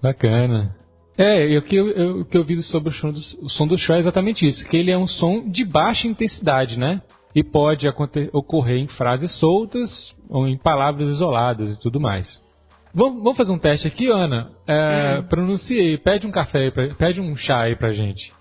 Bacana. 0.00 0.76
É, 1.18 1.48
e 1.48 1.56
o 1.58 1.62
que 1.62 1.74
eu, 1.74 1.88
eu- 1.90 2.20
o 2.20 2.24
que 2.24 2.36
eu 2.36 2.44
vi 2.44 2.62
sobre 2.62 2.90
o 2.90 2.92
som, 2.92 3.10
do, 3.10 3.18
o 3.42 3.48
som 3.48 3.66
do 3.66 3.76
Schwa 3.78 3.96
é 3.96 4.00
exatamente 4.00 4.46
isso, 4.46 4.64
que 4.68 4.76
ele 4.76 4.92
é 4.92 4.98
um 4.98 5.08
som 5.08 5.48
de 5.50 5.64
baixa 5.64 6.06
intensidade, 6.06 6.78
né? 6.78 7.02
E 7.34 7.42
pode 7.42 7.86
ocorrer 8.32 8.76
em 8.78 8.86
frases 8.88 9.30
soltas 9.38 9.90
ou 10.28 10.46
em 10.46 10.56
palavras 10.56 11.08
isoladas 11.08 11.76
e 11.76 11.80
tudo 11.80 11.98
mais. 12.00 12.40
Vamos, 12.96 13.22
vamos 13.22 13.36
fazer 13.36 13.52
um 13.52 13.58
teste 13.58 13.86
aqui, 13.86 14.08
Ana? 14.08 14.52
É, 14.66 15.20
Pronuncie 15.20 15.78
aí, 15.78 15.98
pede 15.98 16.26
um 16.26 16.30
café 16.30 16.60
aí, 16.60 16.70
pra, 16.70 16.88
pede 16.94 17.20
um 17.20 17.36
chá 17.36 17.64
aí 17.64 17.76
pra 17.76 17.92
gente. 17.92 18.32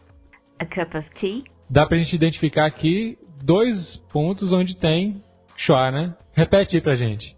A 0.57 0.65
cup 0.65 0.95
of 0.95 1.11
tea. 1.11 1.43
Dá 1.69 1.85
pra 1.85 1.97
gente 1.97 2.15
identificar 2.15 2.65
aqui 2.65 3.17
dois 3.43 3.97
pontos 4.13 4.53
onde 4.53 4.77
tem 4.77 5.21
Schwa, 5.57 5.91
né? 5.91 6.15
Repete 6.31 6.77
aí 6.77 6.81
pra 6.81 6.95
gente. 6.95 7.35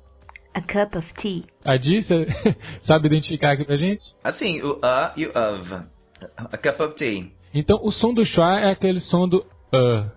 A 0.54 0.62
cup 0.62 0.96
of 0.96 1.12
tea. 1.16 1.42
A 1.66 1.76
Di, 1.76 2.04
você 2.04 2.28
sabe 2.86 3.08
identificar 3.08 3.54
aqui 3.54 3.66
pra 3.66 3.78
gente? 3.78 4.04
Assim, 4.24 4.62
o 4.62 4.80
a 4.84 5.12
e 5.18 5.26
o 5.26 5.30
of. 5.30 5.88
A 6.36 6.58
cup 6.58 6.80
of 6.82 6.96
tea. 6.96 7.32
Então, 7.52 7.80
o 7.82 7.92
som 7.92 8.14
do 8.14 8.24
schwa 8.28 8.60
é 8.60 8.72
aquele 8.72 9.00
som 9.00 9.28
do 9.28 9.40
uh, 9.74 10.08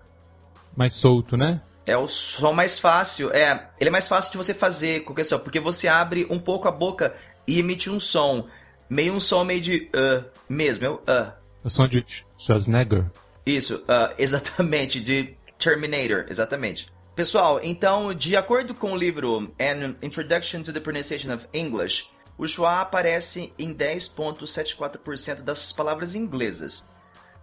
mais 0.77 0.93
solto, 1.01 1.35
né? 1.35 1.63
É 1.85 1.97
o 1.97 2.07
som 2.07 2.53
mais 2.53 2.79
fácil. 2.79 3.31
É, 3.31 3.69
ele 3.79 3.89
é 3.89 3.91
mais 3.91 4.07
fácil 4.07 4.31
de 4.31 4.37
você 4.37 4.53
fazer 4.53 5.03
qualquer 5.03 5.23
som, 5.23 5.39
porque 5.39 5.59
você 5.59 5.87
abre 5.87 6.27
um 6.29 6.39
pouco 6.39 6.67
a 6.67 6.71
boca 6.71 7.15
e 7.47 7.59
emite 7.59 7.89
um 7.89 7.99
som. 7.99 8.47
Meio 8.89 9.13
um 9.13 9.19
som 9.19 9.43
meio 9.43 9.61
de 9.61 9.89
uh, 9.95 10.23
mesmo, 10.49 10.85
é 10.85 10.89
o 10.89 10.95
uh. 10.95 11.31
O 11.63 11.69
som 11.69 11.87
de 11.87 12.05
Schwarzenegger. 12.45 13.09
Isso, 13.45 13.77
uh, 13.77 14.13
exatamente, 14.17 14.99
de 14.99 15.35
Terminator, 15.57 16.25
exatamente. 16.29 16.91
Pessoal, 17.15 17.59
então, 17.61 18.13
de 18.13 18.35
acordo 18.35 18.73
com 18.73 18.93
o 18.93 18.97
livro 18.97 19.53
An 19.59 19.95
Introduction 20.01 20.63
to 20.63 20.73
the 20.73 20.79
Pronunciation 20.79 21.33
of 21.33 21.47
English, 21.53 22.09
o 22.37 22.47
schwa 22.47 22.81
aparece 22.81 23.53
em 23.59 23.73
10,74% 23.73 25.41
das 25.41 25.71
palavras 25.71 26.15
inglesas. 26.15 26.87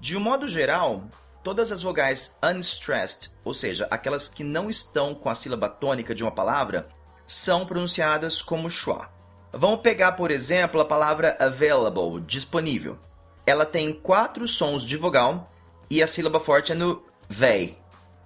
De 0.00 0.16
um 0.16 0.20
modo 0.20 0.48
geral, 0.48 1.04
todas 1.42 1.72
as 1.72 1.82
vogais 1.82 2.36
unstressed, 2.42 3.30
ou 3.44 3.54
seja, 3.54 3.86
aquelas 3.90 4.28
que 4.28 4.44
não 4.44 4.68
estão 4.68 5.14
com 5.14 5.28
a 5.28 5.34
sílaba 5.34 5.68
tônica 5.68 6.14
de 6.14 6.22
uma 6.22 6.32
palavra, 6.32 6.88
são 7.26 7.66
pronunciadas 7.66 8.40
como 8.40 8.70
schwa. 8.70 9.08
Vamos 9.52 9.80
pegar, 9.80 10.12
por 10.12 10.30
exemplo, 10.30 10.80
a 10.80 10.84
palavra 10.84 11.36
available, 11.40 12.20
disponível. 12.26 12.98
Ela 13.46 13.64
tem 13.64 13.92
quatro 13.92 14.46
sons 14.46 14.82
de 14.82 14.96
vogal 14.96 15.50
e 15.90 16.02
a 16.02 16.06
sílaba 16.06 16.38
forte 16.38 16.72
é 16.72 16.74
no 16.74 17.02
vei, 17.28 17.78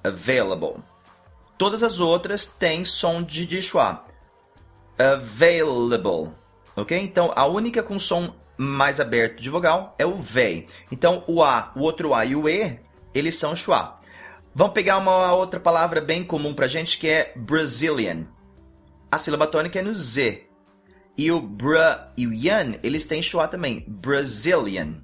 available. 0.02 0.82
Todas 1.56 1.82
as 1.82 2.00
outras 2.00 2.46
têm 2.46 2.84
som 2.84 3.22
de, 3.22 3.46
de 3.46 3.62
schwa, 3.62 4.04
available, 4.98 6.32
ok? 6.74 6.98
Então 6.98 7.32
a 7.36 7.46
única 7.46 7.82
com 7.82 7.98
som 7.98 8.34
mais 8.56 9.00
aberto 9.00 9.40
de 9.40 9.48
vogal 9.48 9.94
é 9.98 10.04
o 10.04 10.16
vei. 10.16 10.66
Então 10.90 11.22
o 11.26 11.42
a, 11.42 11.72
o 11.76 11.80
outro 11.80 12.14
a 12.14 12.24
e 12.24 12.34
o 12.34 12.48
e, 12.48 12.80
eles 13.14 13.36
são 13.36 13.54
schwa. 13.54 14.00
Vamos 14.54 14.74
pegar 14.74 14.98
uma 14.98 15.32
outra 15.34 15.58
palavra 15.58 16.00
bem 16.00 16.22
comum 16.22 16.52
pra 16.52 16.68
gente 16.68 16.98
que 16.98 17.08
é 17.08 17.32
Brazilian. 17.36 18.26
A 19.10 19.18
sílaba 19.18 19.46
tônica 19.46 19.78
é 19.78 19.82
no 19.82 19.94
z. 19.94 20.46
E 21.16 21.30
o 21.30 21.40
bra 21.40 22.12
e 22.16 22.26
o 22.26 22.32
yan, 22.32 22.74
eles 22.82 23.06
têm 23.06 23.22
schwa 23.22 23.46
também, 23.46 23.84
Brazilian. 23.86 24.94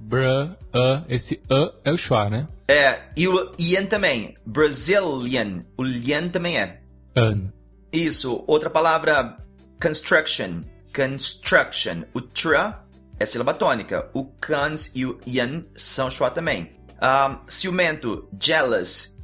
Br, 0.00 0.16
uh, 0.18 1.04
esse 1.08 1.40
uh 1.50 1.72
é 1.84 1.92
o 1.92 1.98
schwa, 1.98 2.28
né? 2.28 2.48
É, 2.68 3.00
e 3.16 3.28
o 3.28 3.52
yan 3.58 3.86
também, 3.86 4.34
Brazilian. 4.44 5.64
O 5.78 5.84
yan 5.84 6.28
também 6.28 6.58
é. 6.58 6.80
An. 7.16 7.52
Isso, 7.92 8.44
outra 8.46 8.68
palavra, 8.68 9.38
construction. 9.80 10.62
Construction. 10.94 12.04
O 12.14 12.20
tra 12.20 12.84
é 13.18 13.26
sílaba 13.26 13.54
tônica. 13.54 14.10
O 14.14 14.24
cans 14.24 14.92
e 14.94 15.06
o 15.06 15.18
yan 15.26 15.64
são 15.74 16.10
schwa 16.10 16.30
também. 16.30 16.70
Ah, 17.00 17.42
ciumento, 17.48 18.28
jealous. 18.40 19.22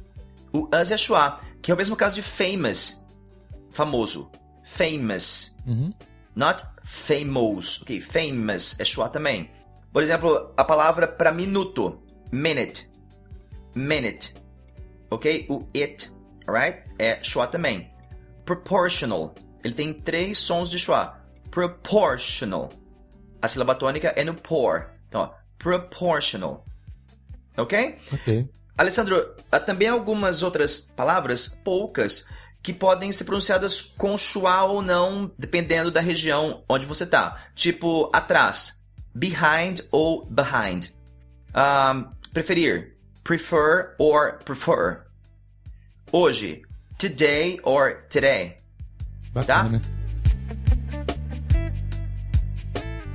O 0.53 0.67
us 0.75 0.91
é 0.91 0.97
schwa, 0.97 1.39
que 1.61 1.71
é 1.71 1.73
o 1.73 1.77
mesmo 1.77 1.95
caso 1.95 2.15
de 2.15 2.21
famous. 2.21 3.07
Famoso. 3.71 4.29
Famous. 4.63 5.57
Uhum. 5.65 5.93
Not 6.35 6.63
famous. 6.83 7.81
Ok, 7.81 8.01
famous 8.01 8.79
é 8.79 8.85
schwa 8.85 9.09
também. 9.09 9.49
Por 9.91 10.03
exemplo, 10.03 10.53
a 10.55 10.63
palavra 10.63 11.07
para 11.07 11.31
minuto. 11.31 12.01
Minute. 12.31 12.89
Minute. 13.75 14.35
Ok? 15.09 15.45
O 15.49 15.67
it, 15.75 16.09
alright? 16.47 16.83
É 16.97 17.21
schwa 17.23 17.47
também. 17.47 17.91
Proportional. 18.45 19.35
Ele 19.63 19.73
tem 19.73 19.93
três 19.93 20.37
sons 20.37 20.69
de 20.69 20.79
schwa. 20.79 21.19
Proportional. 21.49 22.71
A 23.41 23.47
sílaba 23.47 23.75
tônica 23.75 24.13
é 24.15 24.23
no 24.23 24.33
por. 24.33 24.91
Então, 25.07 25.21
ó, 25.21 25.29
proportional. 25.57 26.65
Ok? 27.57 27.97
Ok. 28.13 28.49
Alessandro, 28.77 29.35
há 29.51 29.59
também 29.59 29.87
algumas 29.87 30.41
outras 30.43 30.79
palavras, 30.79 31.47
poucas, 31.47 32.27
que 32.63 32.73
podem 32.73 33.11
ser 33.11 33.23
pronunciadas 33.23 33.81
com 33.81 34.17
schwa 34.17 34.63
ou 34.63 34.81
não, 34.81 35.31
dependendo 35.37 35.91
da 35.91 36.01
região 36.01 36.63
onde 36.69 36.85
você 36.85 37.05
tá. 37.05 37.37
Tipo, 37.55 38.09
atrás, 38.13 38.85
behind 39.13 39.81
ou 39.91 40.25
behind. 40.25 40.87
Um, 41.55 42.11
preferir, 42.33 42.97
prefer 43.23 43.95
or 43.97 44.39
prefer. 44.43 45.05
Hoje, 46.11 46.61
today 46.97 47.59
or 47.63 48.03
today. 48.09 48.57
Bacana. 49.33 49.81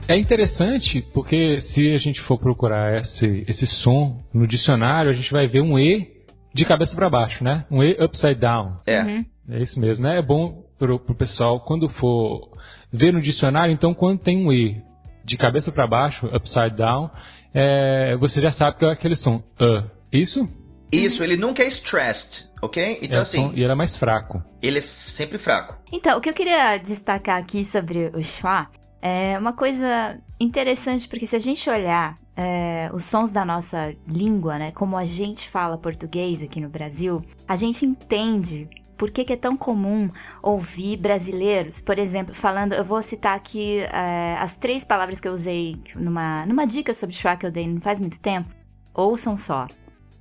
É 0.08 0.16
interessante 0.16 1.02
porque 1.12 1.60
se 1.62 1.92
a 1.92 1.98
gente 1.98 2.20
for 2.22 2.38
procurar 2.38 3.02
esse, 3.02 3.44
esse 3.48 3.66
som 3.66 4.22
no 4.32 4.46
dicionário, 4.46 5.10
a 5.10 5.14
gente 5.14 5.30
vai 5.32 5.48
ver 5.48 5.60
um 5.60 5.76
E 5.78 6.08
de 6.54 6.64
cabeça 6.64 6.94
para 6.94 7.10
baixo, 7.10 7.42
né? 7.42 7.66
Um 7.70 7.82
E 7.82 7.96
upside 8.00 8.36
down. 8.36 8.76
É. 8.86 9.24
É 9.48 9.62
isso 9.62 9.80
mesmo, 9.80 10.04
né? 10.04 10.18
É 10.18 10.22
bom 10.22 10.64
pro, 10.78 10.98
pro 10.98 11.14
pessoal 11.14 11.60
quando 11.60 11.88
for 11.88 12.50
ver 12.92 13.12
no 13.12 13.20
dicionário, 13.20 13.72
então 13.72 13.94
quando 13.94 14.20
tem 14.20 14.46
um 14.46 14.52
E 14.52 14.80
de 15.24 15.36
cabeça 15.36 15.72
para 15.72 15.88
baixo, 15.88 16.26
upside 16.26 16.76
down, 16.76 17.10
é, 17.52 18.16
você 18.16 18.40
já 18.40 18.52
sabe 18.52 18.78
que 18.78 18.84
é 18.84 18.90
aquele 18.90 19.16
som. 19.16 19.42
Uh. 19.60 19.90
Isso? 20.12 20.48
Isso, 20.92 21.24
ele 21.24 21.36
nunca 21.36 21.64
é 21.64 21.66
stressed, 21.66 22.46
ok? 22.62 23.00
Então, 23.02 23.18
é 23.18 23.22
assim, 23.22 23.48
som, 23.48 23.52
e 23.56 23.62
ele 23.62 23.72
é 23.72 23.74
mais 23.74 23.96
fraco. 23.96 24.40
ele 24.62 24.78
é 24.78 24.80
sempre 24.80 25.36
fraco. 25.36 25.76
Então, 25.92 26.16
o 26.16 26.20
que 26.20 26.28
eu 26.30 26.32
queria 26.32 26.76
destacar 26.76 27.38
aqui 27.38 27.64
sobre 27.64 28.12
o 28.14 28.22
schwa 28.22 28.68
é 29.06 29.38
uma 29.38 29.52
coisa 29.52 30.18
interessante, 30.40 31.06
porque 31.06 31.28
se 31.28 31.36
a 31.36 31.38
gente 31.38 31.70
olhar 31.70 32.16
é, 32.36 32.90
os 32.92 33.04
sons 33.04 33.30
da 33.30 33.44
nossa 33.44 33.94
língua, 34.08 34.58
né, 34.58 34.72
como 34.72 34.96
a 34.96 35.04
gente 35.04 35.48
fala 35.48 35.78
português 35.78 36.42
aqui 36.42 36.60
no 36.60 36.68
Brasil, 36.68 37.24
a 37.46 37.54
gente 37.54 37.86
entende 37.86 38.68
por 38.96 39.12
que, 39.12 39.24
que 39.24 39.32
é 39.32 39.36
tão 39.36 39.56
comum 39.56 40.08
ouvir 40.42 40.96
brasileiros, 40.96 41.80
por 41.80 42.00
exemplo, 42.00 42.34
falando. 42.34 42.72
Eu 42.72 42.82
vou 42.82 43.00
citar 43.00 43.36
aqui 43.36 43.78
é, 43.78 44.36
as 44.40 44.58
três 44.58 44.84
palavras 44.84 45.20
que 45.20 45.28
eu 45.28 45.32
usei 45.32 45.80
numa, 45.94 46.44
numa 46.44 46.66
dica 46.66 46.92
sobre 46.92 47.14
schwa 47.14 47.36
que 47.36 47.46
eu 47.46 47.52
dei 47.52 47.68
não 47.68 47.80
faz 47.80 48.00
muito 48.00 48.18
tempo. 48.20 48.48
Ouçam 48.92 49.36
só: 49.36 49.68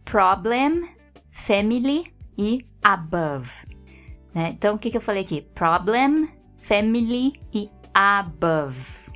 problem, 0.04 0.88
family 1.32 2.14
e 2.38 2.64
above. 2.84 3.66
né? 4.32 4.50
Então, 4.50 4.76
o 4.76 4.78
que, 4.78 4.92
que 4.92 4.98
eu 4.98 5.02
falei 5.02 5.24
aqui? 5.24 5.42
Problem, 5.56 6.28
family 6.66 7.40
e 7.54 7.70
above. 7.96 9.10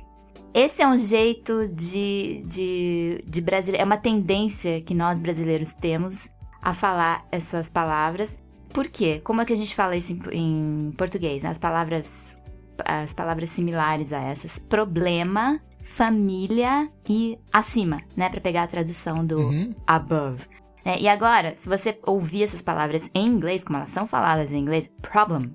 Esse 0.52 0.82
é 0.82 0.88
um 0.88 0.98
jeito 0.98 1.68
de, 1.68 2.42
de, 2.46 3.24
de 3.26 3.40
brasileiro. 3.40 3.82
É 3.82 3.84
uma 3.86 3.96
tendência 3.98 4.80
que 4.80 4.94
nós 4.94 5.18
brasileiros 5.18 5.74
temos 5.74 6.28
a 6.60 6.72
falar 6.74 7.24
essas 7.30 7.68
palavras. 7.68 8.38
Por 8.72 8.88
quê? 8.88 9.20
Como 9.22 9.40
é 9.40 9.44
que 9.44 9.52
a 9.52 9.56
gente 9.56 9.74
fala 9.74 9.94
isso 9.96 10.12
em, 10.32 10.88
em 10.88 10.92
português? 10.92 11.44
As 11.44 11.58
palavras, 11.58 12.38
as 12.84 13.12
palavras 13.14 13.50
similares 13.50 14.12
a 14.12 14.20
essas: 14.20 14.58
problema, 14.58 15.60
família 15.80 16.90
e 17.08 17.38
acima, 17.52 18.00
né? 18.16 18.28
Para 18.28 18.40
pegar 18.40 18.62
a 18.64 18.66
tradução 18.68 19.24
do 19.24 19.38
Uhum. 19.38 19.70
above. 19.86 20.46
né? 20.84 20.96
E 20.98 21.06
agora, 21.08 21.54
se 21.54 21.68
você 21.68 21.96
ouvir 22.04 22.42
essas 22.44 22.62
palavras 22.62 23.08
em 23.14 23.26
inglês, 23.26 23.62
como 23.62 23.76
elas 23.76 23.90
são 23.90 24.06
faladas 24.06 24.52
em 24.52 24.58
inglês, 24.58 24.90
problem, 25.02 25.54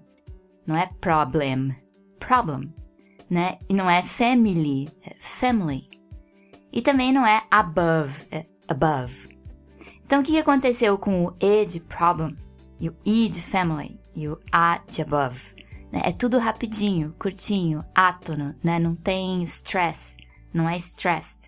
não 0.65 0.75
é 0.77 0.89
problem, 1.01 1.75
problem, 2.19 2.73
né? 3.29 3.57
E 3.69 3.73
não 3.73 3.89
é 3.89 4.01
family, 4.01 4.89
é 5.03 5.15
family. 5.19 5.89
E 6.71 6.81
também 6.81 7.11
não 7.11 7.25
é 7.25 7.43
above, 7.49 8.27
é 8.31 8.45
above. 8.67 9.29
Então, 10.05 10.21
o 10.21 10.23
que 10.23 10.37
aconteceu 10.37 10.97
com 10.97 11.25
o 11.25 11.35
E 11.39 11.65
de 11.65 11.79
problem, 11.79 12.37
e 12.79 12.89
o 12.89 12.95
I 13.05 13.29
de 13.29 13.41
family, 13.41 13.99
e 14.15 14.27
o 14.27 14.39
A 14.51 14.79
de 14.87 15.01
above? 15.01 15.55
né? 15.95 16.01
É 16.03 16.11
tudo 16.11 16.37
rapidinho, 16.37 17.15
curtinho, 17.17 17.83
átono, 17.95 18.53
né? 18.61 18.77
Não 18.77 18.95
tem 18.95 19.41
stress, 19.43 20.17
não 20.53 20.69
é 20.69 20.75
stressed. 20.75 21.47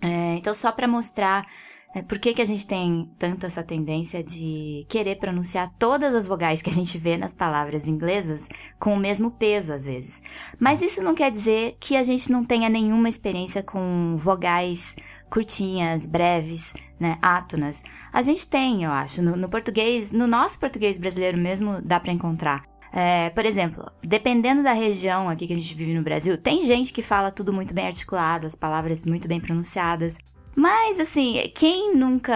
É, 0.00 0.36
então, 0.36 0.54
só 0.54 0.72
para 0.72 0.88
mostrar 0.88 1.46
É, 1.94 2.00
por 2.00 2.18
que, 2.18 2.32
que 2.32 2.40
a 2.40 2.46
gente 2.46 2.66
tem 2.66 3.10
tanto 3.18 3.44
essa 3.44 3.62
tendência 3.62 4.24
de 4.24 4.84
querer 4.88 5.16
pronunciar 5.16 5.70
todas 5.78 6.14
as 6.14 6.26
vogais 6.26 6.62
que 6.62 6.70
a 6.70 6.72
gente 6.72 6.96
vê 6.96 7.18
nas 7.18 7.34
palavras 7.34 7.86
inglesas 7.86 8.46
com 8.78 8.94
o 8.94 8.98
mesmo 8.98 9.30
peso, 9.30 9.72
às 9.72 9.84
vezes? 9.84 10.22
Mas 10.58 10.80
isso 10.80 11.02
não 11.02 11.14
quer 11.14 11.30
dizer 11.30 11.76
que 11.78 11.96
a 11.96 12.02
gente 12.02 12.32
não 12.32 12.44
tenha 12.44 12.70
nenhuma 12.70 13.10
experiência 13.10 13.62
com 13.62 14.16
vogais 14.16 14.96
curtinhas, 15.28 16.06
breves, 16.06 16.72
né, 16.98 17.18
átonas. 17.20 17.82
A 18.12 18.22
gente 18.22 18.46
tem, 18.46 18.84
eu 18.84 18.90
acho, 18.90 19.22
no, 19.22 19.36
no 19.36 19.48
português, 19.48 20.12
no 20.12 20.26
nosso 20.26 20.58
português 20.58 20.96
brasileiro 20.96 21.36
mesmo, 21.36 21.80
dá 21.82 22.00
para 22.00 22.12
encontrar. 22.12 22.62
É, 22.92 23.30
por 23.30 23.46
exemplo, 23.46 23.90
dependendo 24.02 24.62
da 24.62 24.72
região 24.72 25.28
aqui 25.28 25.46
que 25.46 25.54
a 25.54 25.56
gente 25.56 25.74
vive 25.74 25.94
no 25.94 26.02
Brasil, 26.02 26.36
tem 26.36 26.62
gente 26.62 26.92
que 26.92 27.00
fala 27.00 27.30
tudo 27.30 27.52
muito 27.52 27.72
bem 27.72 27.86
articulado, 27.86 28.46
as 28.46 28.54
palavras 28.54 29.04
muito 29.04 29.26
bem 29.26 29.40
pronunciadas. 29.40 30.14
Mas, 30.54 31.00
assim, 31.00 31.50
quem 31.54 31.96
nunca, 31.96 32.34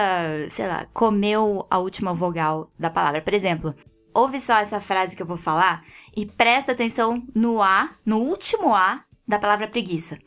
sei 0.49 0.67
lá, 0.67 0.87
comeu 0.93 1.65
a 1.69 1.77
última 1.77 2.13
vogal 2.13 2.71
da 2.77 2.89
palavra? 2.89 3.21
Por 3.21 3.33
exemplo, 3.33 3.75
ouve 4.13 4.41
só 4.41 4.57
essa 4.57 4.81
frase 4.81 5.15
que 5.15 5.21
eu 5.21 5.27
vou 5.27 5.37
falar 5.37 5.83
e 6.15 6.25
presta 6.25 6.71
atenção 6.71 7.23
no 7.35 7.61
A, 7.61 7.91
no 8.05 8.17
último 8.17 8.73
A 8.73 9.03
da 9.27 9.37
palavra 9.37 9.67
preguiça, 9.67 10.17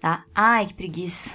tá? 0.00 0.24
Ai, 0.34 0.66
que 0.66 0.74
preguiça. 0.74 1.30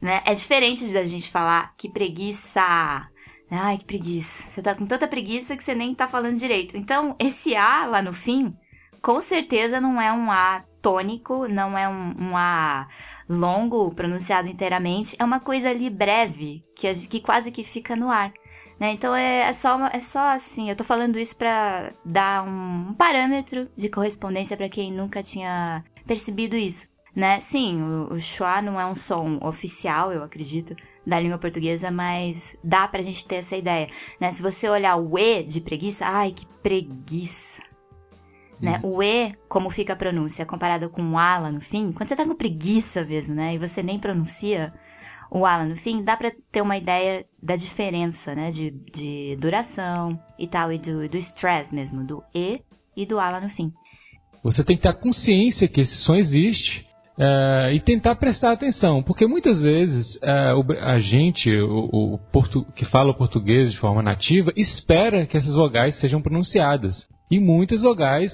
Né? 0.00 0.22
É 0.24 0.34
diferente 0.34 0.86
da 0.92 1.04
gente 1.04 1.30
falar 1.30 1.74
que 1.76 1.88
preguiça. 1.88 3.08
Ai, 3.50 3.78
que 3.78 3.84
preguiça. 3.84 4.48
Você 4.50 4.62
tá 4.62 4.74
com 4.74 4.86
tanta 4.86 5.08
preguiça 5.08 5.56
que 5.56 5.64
você 5.64 5.74
nem 5.74 5.94
tá 5.94 6.06
falando 6.06 6.38
direito. 6.38 6.76
Então, 6.76 7.16
esse 7.18 7.56
A 7.56 7.86
lá 7.86 8.00
no 8.02 8.12
fim, 8.12 8.54
com 9.02 9.20
certeza 9.20 9.80
não 9.80 10.00
é 10.00 10.12
um 10.12 10.30
A 10.30 10.64
tônico, 10.80 11.46
não 11.48 11.76
é 11.76 11.88
um, 11.88 12.14
um 12.18 12.36
A 12.36 12.88
longo, 13.28 13.94
pronunciado 13.94 14.48
inteiramente, 14.48 15.16
é 15.18 15.24
uma 15.24 15.40
coisa 15.40 15.70
ali 15.70 15.88
breve, 15.88 16.64
que, 16.74 16.92
que 17.08 17.20
quase 17.20 17.50
que 17.50 17.62
fica 17.62 17.94
no 17.94 18.10
ar. 18.10 18.32
Né? 18.78 18.92
Então 18.92 19.14
é, 19.14 19.42
é, 19.42 19.52
só, 19.52 19.78
é 19.92 20.00
só 20.00 20.30
assim, 20.30 20.70
eu 20.70 20.76
tô 20.76 20.82
falando 20.82 21.18
isso 21.18 21.36
para 21.36 21.92
dar 22.02 22.42
um, 22.42 22.94
parâmetro 22.94 23.68
de 23.76 23.90
correspondência 23.90 24.56
para 24.56 24.70
quem 24.70 24.90
nunca 24.90 25.22
tinha 25.22 25.84
percebido 26.06 26.56
isso. 26.56 26.88
Né? 27.14 27.40
Sim, 27.40 27.82
o, 27.82 28.14
o 28.14 28.20
schwa 28.20 28.62
não 28.62 28.80
é 28.80 28.86
um 28.86 28.94
som 28.94 29.38
oficial, 29.42 30.12
eu 30.12 30.22
acredito, 30.22 30.74
da 31.06 31.20
língua 31.20 31.36
portuguesa, 31.36 31.90
mas 31.90 32.56
dá 32.64 32.88
pra 32.88 33.02
gente 33.02 33.26
ter 33.26 33.36
essa 33.36 33.56
ideia. 33.56 33.88
Né? 34.18 34.30
Se 34.30 34.40
você 34.40 34.68
olhar 34.68 34.96
o 34.96 35.18
E 35.18 35.42
de 35.42 35.60
preguiça, 35.60 36.06
ai 36.06 36.32
que 36.32 36.46
preguiça. 36.62 37.62
Né? 38.60 38.80
Uhum. 38.82 38.96
O 38.96 39.02
E, 39.02 39.32
como 39.48 39.70
fica 39.70 39.94
a 39.94 39.96
pronúncia 39.96 40.44
comparado 40.44 40.90
com 40.90 41.02
o 41.02 41.18
A 41.18 41.38
lá 41.38 41.50
no 41.50 41.60
fim, 41.60 41.92
quando 41.92 42.08
você 42.08 42.16
tá 42.16 42.26
com 42.26 42.34
preguiça 42.34 43.04
mesmo, 43.04 43.34
né? 43.34 43.54
E 43.54 43.58
você 43.58 43.82
nem 43.82 43.98
pronuncia 43.98 44.72
o 45.30 45.46
A 45.46 45.58
lá 45.58 45.64
no 45.64 45.76
fim, 45.76 46.02
dá 46.02 46.16
pra 46.16 46.30
ter 46.52 46.60
uma 46.60 46.76
ideia 46.76 47.24
da 47.42 47.56
diferença, 47.56 48.34
né? 48.34 48.50
De, 48.50 48.70
de 48.70 49.36
duração 49.36 50.20
e 50.38 50.46
tal, 50.46 50.70
e 50.72 50.78
do, 50.78 51.08
do 51.08 51.16
stress 51.16 51.74
mesmo, 51.74 52.04
do 52.04 52.22
E 52.34 52.60
e 52.96 53.06
do 53.06 53.18
A 53.18 53.30
lá 53.30 53.40
no 53.40 53.48
fim. 53.48 53.72
Você 54.42 54.64
tem 54.64 54.76
que 54.76 54.82
ter 54.82 54.92
consciência 55.00 55.68
que 55.68 55.80
esse 55.80 55.94
som 56.04 56.14
existe 56.14 56.86
uh, 57.18 57.72
e 57.72 57.80
tentar 57.80 58.16
prestar 58.16 58.52
atenção, 58.52 59.02
porque 59.02 59.26
muitas 59.26 59.60
vezes 59.60 60.16
uh, 60.16 60.72
a 60.82 60.98
gente, 60.98 61.50
o, 61.60 62.14
o 62.14 62.72
que 62.74 62.84
fala 62.86 63.10
o 63.10 63.16
português 63.16 63.72
de 63.72 63.78
forma 63.78 64.02
nativa, 64.02 64.52
espera 64.56 65.26
que 65.26 65.36
essas 65.36 65.54
vogais 65.54 65.98
sejam 66.00 66.22
pronunciadas. 66.22 67.06
E 67.30 67.38
muitas 67.38 67.82
vogais 67.82 68.32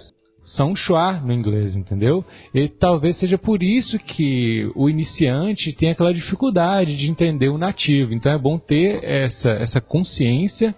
são 0.54 0.76
schwa 0.76 1.14
no 1.14 1.32
inglês, 1.32 1.74
entendeu? 1.74 2.24
E 2.54 2.68
talvez 2.68 3.18
seja 3.18 3.36
por 3.36 3.62
isso 3.62 3.98
que 3.98 4.70
o 4.74 4.88
iniciante 4.88 5.72
tem 5.72 5.90
aquela 5.90 6.14
dificuldade 6.14 6.96
de 6.96 7.10
entender 7.10 7.48
o 7.48 7.58
nativo. 7.58 8.14
Então 8.14 8.32
é 8.32 8.38
bom 8.38 8.58
ter 8.58 9.02
essa, 9.02 9.50
essa 9.50 9.80
consciência 9.80 10.74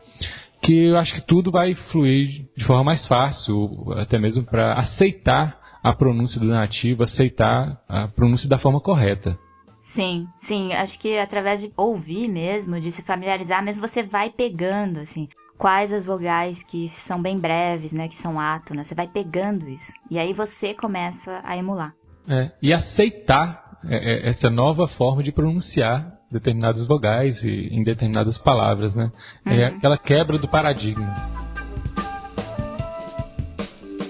que 0.62 0.86
eu 0.86 0.96
acho 0.96 1.14
que 1.14 1.26
tudo 1.26 1.50
vai 1.50 1.74
fluir 1.74 2.46
de 2.56 2.64
forma 2.64 2.84
mais 2.84 3.06
fácil, 3.06 3.92
até 3.96 4.18
mesmo 4.18 4.44
para 4.44 4.74
aceitar 4.74 5.58
a 5.82 5.92
pronúncia 5.92 6.40
do 6.40 6.46
nativo, 6.46 7.04
aceitar 7.04 7.80
a 7.88 8.08
pronúncia 8.08 8.48
da 8.48 8.58
forma 8.58 8.80
correta. 8.80 9.38
Sim, 9.80 10.26
sim, 10.40 10.72
acho 10.72 10.98
que 10.98 11.16
através 11.16 11.62
de 11.62 11.72
ouvir 11.76 12.28
mesmo, 12.28 12.80
de 12.80 12.90
se 12.90 13.02
familiarizar, 13.02 13.62
mesmo 13.62 13.86
você 13.86 14.02
vai 14.02 14.28
pegando, 14.28 14.98
assim 14.98 15.28
quais 15.58 15.92
as 15.92 16.06
vogais 16.06 16.62
que 16.62 16.88
são 16.88 17.20
bem 17.20 17.38
breves, 17.38 17.92
né, 17.92 18.06
que 18.08 18.14
são 18.14 18.38
átonas. 18.38 18.86
Você 18.86 18.94
vai 18.94 19.08
pegando 19.08 19.68
isso. 19.68 19.92
E 20.08 20.18
aí 20.18 20.32
você 20.32 20.72
começa 20.72 21.40
a 21.44 21.56
emular. 21.56 21.92
É, 22.28 22.52
e 22.62 22.72
aceitar 22.72 23.76
é, 23.86 23.96
é, 23.96 24.30
essa 24.30 24.48
nova 24.48 24.86
forma 24.96 25.22
de 25.22 25.32
pronunciar 25.32 26.14
determinadas 26.30 26.86
vogais 26.86 27.42
e, 27.42 27.68
em 27.72 27.82
determinadas 27.82 28.38
palavras, 28.38 28.94
né? 28.94 29.10
É 29.44 29.50
uhum. 29.50 29.56
É 29.56 29.64
aquela 29.66 29.98
quebra 29.98 30.38
do 30.38 30.46
paradigma. 30.46 31.14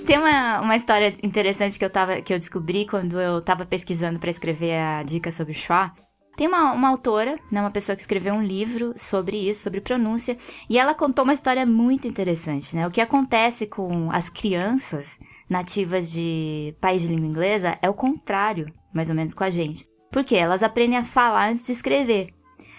Tem 0.05 0.19
uma, 0.19 0.61
uma 0.61 0.77
história 0.77 1.15
interessante 1.23 1.79
que 1.79 1.85
eu, 1.85 1.91
tava, 1.91 2.21
que 2.23 2.33
eu 2.33 2.39
descobri 2.39 2.87
quando 2.87 3.21
eu 3.21 3.39
estava 3.39 3.65
pesquisando 3.65 4.19
para 4.19 4.31
escrever 4.31 4.75
a 4.75 5.03
dica 5.03 5.31
sobre 5.31 5.53
o 5.53 5.55
schwa. 5.55 5.93
Tem 6.39 6.47
uma, 6.47 6.71
uma 6.71 6.89
autora, 6.89 7.37
né, 7.51 7.61
uma 7.61 7.73
pessoa 7.73 7.97
que 7.97 8.03
escreveu 8.03 8.33
um 8.33 8.41
livro 8.45 8.95
sobre 8.97 9.37
isso, 9.37 9.65
sobre 9.65 9.81
pronúncia, 9.81 10.39
e 10.71 10.79
ela 10.79 10.95
contou 10.95 11.25
uma 11.25 11.35
história 11.35 11.67
muito 11.67 12.07
interessante, 12.07 12.77
né? 12.77 12.87
O 12.87 12.93
que 12.93 13.01
acontece 13.01 13.67
com 13.67 14.09
as 14.13 14.29
crianças 14.29 15.19
nativas 15.51 16.13
de 16.13 16.77
país 16.81 17.03
de 17.03 17.09
língua 17.09 17.27
inglesa 17.27 17.77
é 17.83 17.91
o 17.91 17.95
contrário, 17.95 18.73
mais 18.95 19.11
ou 19.11 19.17
menos, 19.17 19.35
com 19.35 19.43
a 19.43 19.51
gente. 19.51 19.85
Porque 20.13 20.37
elas 20.37 20.63
aprendem 20.63 20.97
a 20.97 21.05
falar 21.05 21.51
antes 21.51 21.67
de 21.67 21.73
escrever. 21.73 22.33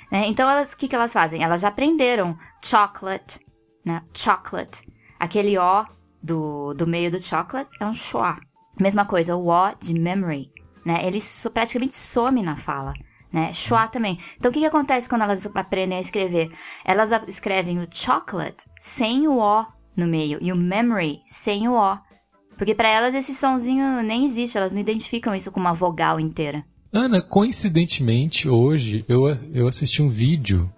Né? 0.10 0.28
Então, 0.28 0.48
o 0.64 0.78
que, 0.78 0.88
que 0.88 0.96
elas 0.96 1.12
fazem? 1.12 1.44
Elas 1.44 1.60
já 1.60 1.68
aprenderam 1.68 2.38
chocolate, 2.64 3.46
né? 3.84 4.04
Chocolate. 4.14 4.88
Aquele 5.20 5.58
O 5.58 5.86
do, 6.24 6.74
do 6.76 6.88
meio 6.88 7.12
do 7.12 7.22
chocolate 7.22 7.72
é 7.78 7.86
um 7.86 7.92
schwa. 7.92 8.40
Mesma 8.80 9.04
coisa, 9.04 9.36
o 9.36 9.50
O 9.50 9.74
de 9.78 9.94
memory, 9.94 10.50
né? 10.86 11.06
Ele 11.06 11.20
praticamente 11.52 11.94
some 11.94 12.42
na 12.42 12.56
fala 12.56 12.94
né? 13.32 13.54
Schwa 13.54 13.88
também. 13.88 14.18
Então, 14.38 14.50
o 14.50 14.54
que, 14.54 14.60
que 14.60 14.66
acontece 14.66 15.08
quando 15.08 15.24
elas 15.24 15.46
aprendem 15.56 15.98
a 15.98 16.02
escrever? 16.02 16.52
Elas 16.84 17.12
escrevem 17.28 17.80
o 17.80 17.88
chocolate 17.92 18.66
sem 18.80 19.28
o 19.28 19.40
O 19.40 19.66
no 19.96 20.08
meio 20.08 20.40
e 20.42 20.52
o 20.52 20.56
memory 20.56 21.20
sem 21.26 21.68
o 21.68 21.74
O. 21.74 21.98
Porque 22.58 22.76
para 22.76 22.90
elas 22.90 23.16
esse 23.16 23.34
sonzinho 23.34 24.04
nem 24.04 24.26
existe, 24.26 24.58
elas 24.58 24.74
não 24.74 24.82
identificam 24.82 25.34
isso 25.34 25.52
com 25.52 25.60
uma 25.60 25.74
vogal 25.74 26.20
inteira. 26.20 26.64
Ana, 26.92 27.22
coincidentemente, 27.22 28.50
hoje 28.50 29.06
eu, 29.08 29.28
eu 29.54 29.68
assisti 29.68 30.02
um 30.02 30.10
vídeo, 30.10 30.70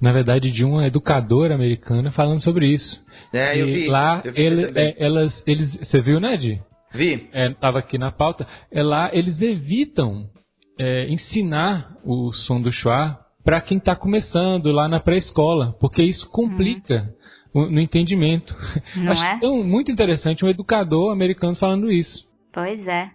na 0.00 0.12
verdade, 0.12 0.50
de 0.50 0.64
uma 0.64 0.86
educadora 0.86 1.54
americana 1.54 2.10
falando 2.10 2.42
sobre 2.42 2.74
isso. 2.74 2.98
É, 3.32 3.56
e 3.56 3.60
eu 3.60 3.66
vi. 3.66 3.86
Lá, 3.86 4.22
eu 4.24 4.32
vi 4.32 4.46
ele, 4.46 4.72
é, 4.74 4.96
elas, 4.98 5.42
eles, 5.46 5.76
você 5.76 6.00
viu, 6.00 6.18
né, 6.18 6.38
Di? 6.38 6.60
Vi. 6.92 7.28
É, 7.32 7.50
tava 7.50 7.80
aqui 7.80 7.98
na 7.98 8.10
pauta. 8.10 8.46
É 8.72 8.82
lá, 8.82 9.10
eles 9.12 9.42
evitam 9.42 10.30
é, 10.78 11.08
ensinar 11.08 11.96
o 12.04 12.32
som 12.32 12.60
do 12.60 12.70
schwa 12.70 13.18
para 13.44 13.60
quem 13.60 13.78
está 13.78 13.96
começando 13.96 14.70
lá 14.70 14.88
na 14.88 15.00
pré-escola, 15.00 15.74
porque 15.80 16.02
isso 16.02 16.28
complica 16.30 17.14
uhum. 17.54 17.62
o, 17.62 17.70
no 17.70 17.80
entendimento. 17.80 18.54
Não 18.96 19.12
Acho 19.12 19.22
é? 19.22 19.38
Tão, 19.40 19.64
muito 19.64 19.90
interessante 19.90 20.44
um 20.44 20.48
educador 20.48 21.12
americano 21.12 21.56
falando 21.56 21.90
isso. 21.90 22.26
Pois 22.52 22.86
é. 22.86 23.10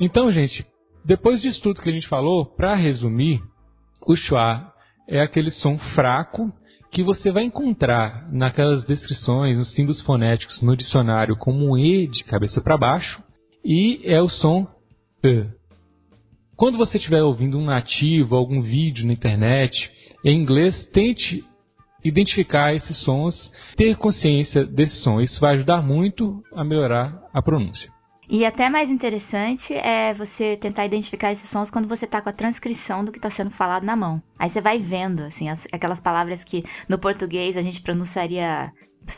Então, 0.00 0.30
gente, 0.30 0.66
depois 1.04 1.40
disso 1.40 1.62
tudo 1.62 1.80
que 1.80 1.88
a 1.88 1.92
gente 1.92 2.08
falou, 2.08 2.44
para 2.44 2.74
resumir, 2.74 3.40
o 4.06 4.14
schwa 4.14 4.72
é 5.08 5.20
aquele 5.20 5.50
som 5.50 5.78
fraco 5.94 6.52
que 6.90 7.02
você 7.02 7.32
vai 7.32 7.42
encontrar 7.42 8.30
naquelas 8.32 8.84
descrições, 8.84 9.58
nos 9.58 9.72
símbolos 9.74 10.00
fonéticos 10.02 10.62
no 10.62 10.76
dicionário 10.76 11.36
como 11.36 11.72
um 11.72 11.76
E 11.76 12.06
de 12.06 12.22
cabeça 12.24 12.60
para 12.60 12.78
baixo, 12.78 13.22
e 13.64 14.00
é 14.04 14.22
o 14.22 14.28
som 14.28 14.66
E. 15.24 15.46
Quando 16.56 16.78
você 16.78 16.98
estiver 16.98 17.22
ouvindo 17.22 17.58
um 17.58 17.64
nativo, 17.64 18.36
algum 18.36 18.62
vídeo 18.62 19.06
na 19.06 19.12
internet, 19.12 19.90
em 20.24 20.40
inglês, 20.40 20.86
tente 20.92 21.44
identificar 22.04 22.74
esses 22.74 22.96
sons, 22.98 23.50
ter 23.76 23.96
consciência 23.96 24.64
desse 24.64 24.96
som. 24.96 25.20
Isso 25.20 25.40
vai 25.40 25.54
ajudar 25.54 25.82
muito 25.82 26.42
a 26.54 26.62
melhorar 26.62 27.18
a 27.32 27.42
pronúncia. 27.42 27.90
E 28.28 28.44
até 28.46 28.70
mais 28.70 28.90
interessante 28.90 29.74
é 29.74 30.14
você 30.14 30.56
tentar 30.56 30.86
identificar 30.86 31.32
esses 31.32 31.48
sons 31.48 31.70
quando 31.70 31.88
você 31.88 32.04
está 32.04 32.20
com 32.20 32.28
a 32.28 32.32
transcrição 32.32 33.04
do 33.04 33.12
que 33.12 33.18
está 33.18 33.28
sendo 33.28 33.50
falado 33.50 33.84
na 33.84 33.96
mão. 33.96 34.22
Aí 34.38 34.48
você 34.48 34.60
vai 34.60 34.78
vendo, 34.78 35.20
assim, 35.24 35.48
as, 35.48 35.66
aquelas 35.72 36.00
palavras 36.00 36.42
que 36.42 36.64
no 36.88 36.98
português 36.98 37.56
a 37.56 37.62
gente 37.62 37.82
pronunciaria 37.82 38.72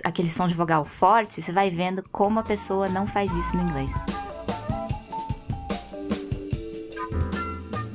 aquele 0.05 0.29
som 0.29 0.49
de 0.49 0.55
vogal 0.55 0.85
forte, 0.85 1.41
você 1.41 1.53
vai 1.53 1.71
vendo 1.71 2.03
como 2.11 2.41
a 2.41 2.43
pessoa 2.43 2.89
não 2.89 3.07
faz 3.07 3.33
isso 3.33 3.57
no 3.57 3.63
inglês. 3.63 3.93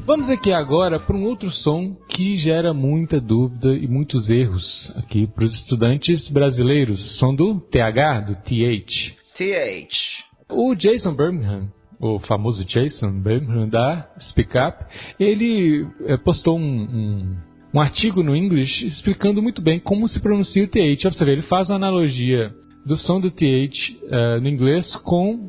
Vamos 0.04 0.30
aqui 0.30 0.52
agora 0.52 1.00
para 1.00 1.16
um 1.16 1.26
outro 1.26 1.52
som 1.52 1.96
que 2.10 2.36
gera 2.38 2.74
muita 2.74 3.22
dúvida 3.22 3.72
e 3.76 3.88
muitos 3.88 4.30
erros 4.30 4.92
aqui 4.98 5.28
para 5.28 5.44
os 5.44 5.54
estudantes 5.54 6.28
brasileiros. 6.30 7.20
Som 7.20 7.36
do 7.36 7.60
TH, 7.60 8.22
do 8.22 8.36
TH. 8.36 9.16
TH. 9.36 10.26
O 10.50 10.74
Jason 10.76 11.14
Birmingham, 11.14 11.72
o 12.00 12.18
famoso 12.20 12.66
Jason 12.66 13.22
Birmingham 13.22 13.70
da 13.70 14.10
Speak 14.30 14.58
Up, 14.58 14.84
ele 15.20 15.88
é, 16.06 16.18
postou 16.18 16.58
um, 16.58 16.82
um, 16.82 17.38
um 17.76 17.80
artigo 17.80 18.24
no 18.24 18.36
English 18.36 18.84
explicando 18.86 19.42
muito 19.42 19.62
bem 19.62 19.80
como 19.80 20.08
se 20.08 20.20
pronuncia 20.20 20.64
o 20.64 20.68
TH. 20.68 21.20
Ver, 21.20 21.34
ele 21.34 21.42
faz 21.44 21.70
uma 21.70 21.76
analogia 21.76 22.52
do 22.88 22.98
som 22.98 23.22
do 23.22 23.30
TH 23.30 23.94
uh, 24.04 24.42
no 24.42 24.50
inglês 24.50 24.96
com 24.98 25.48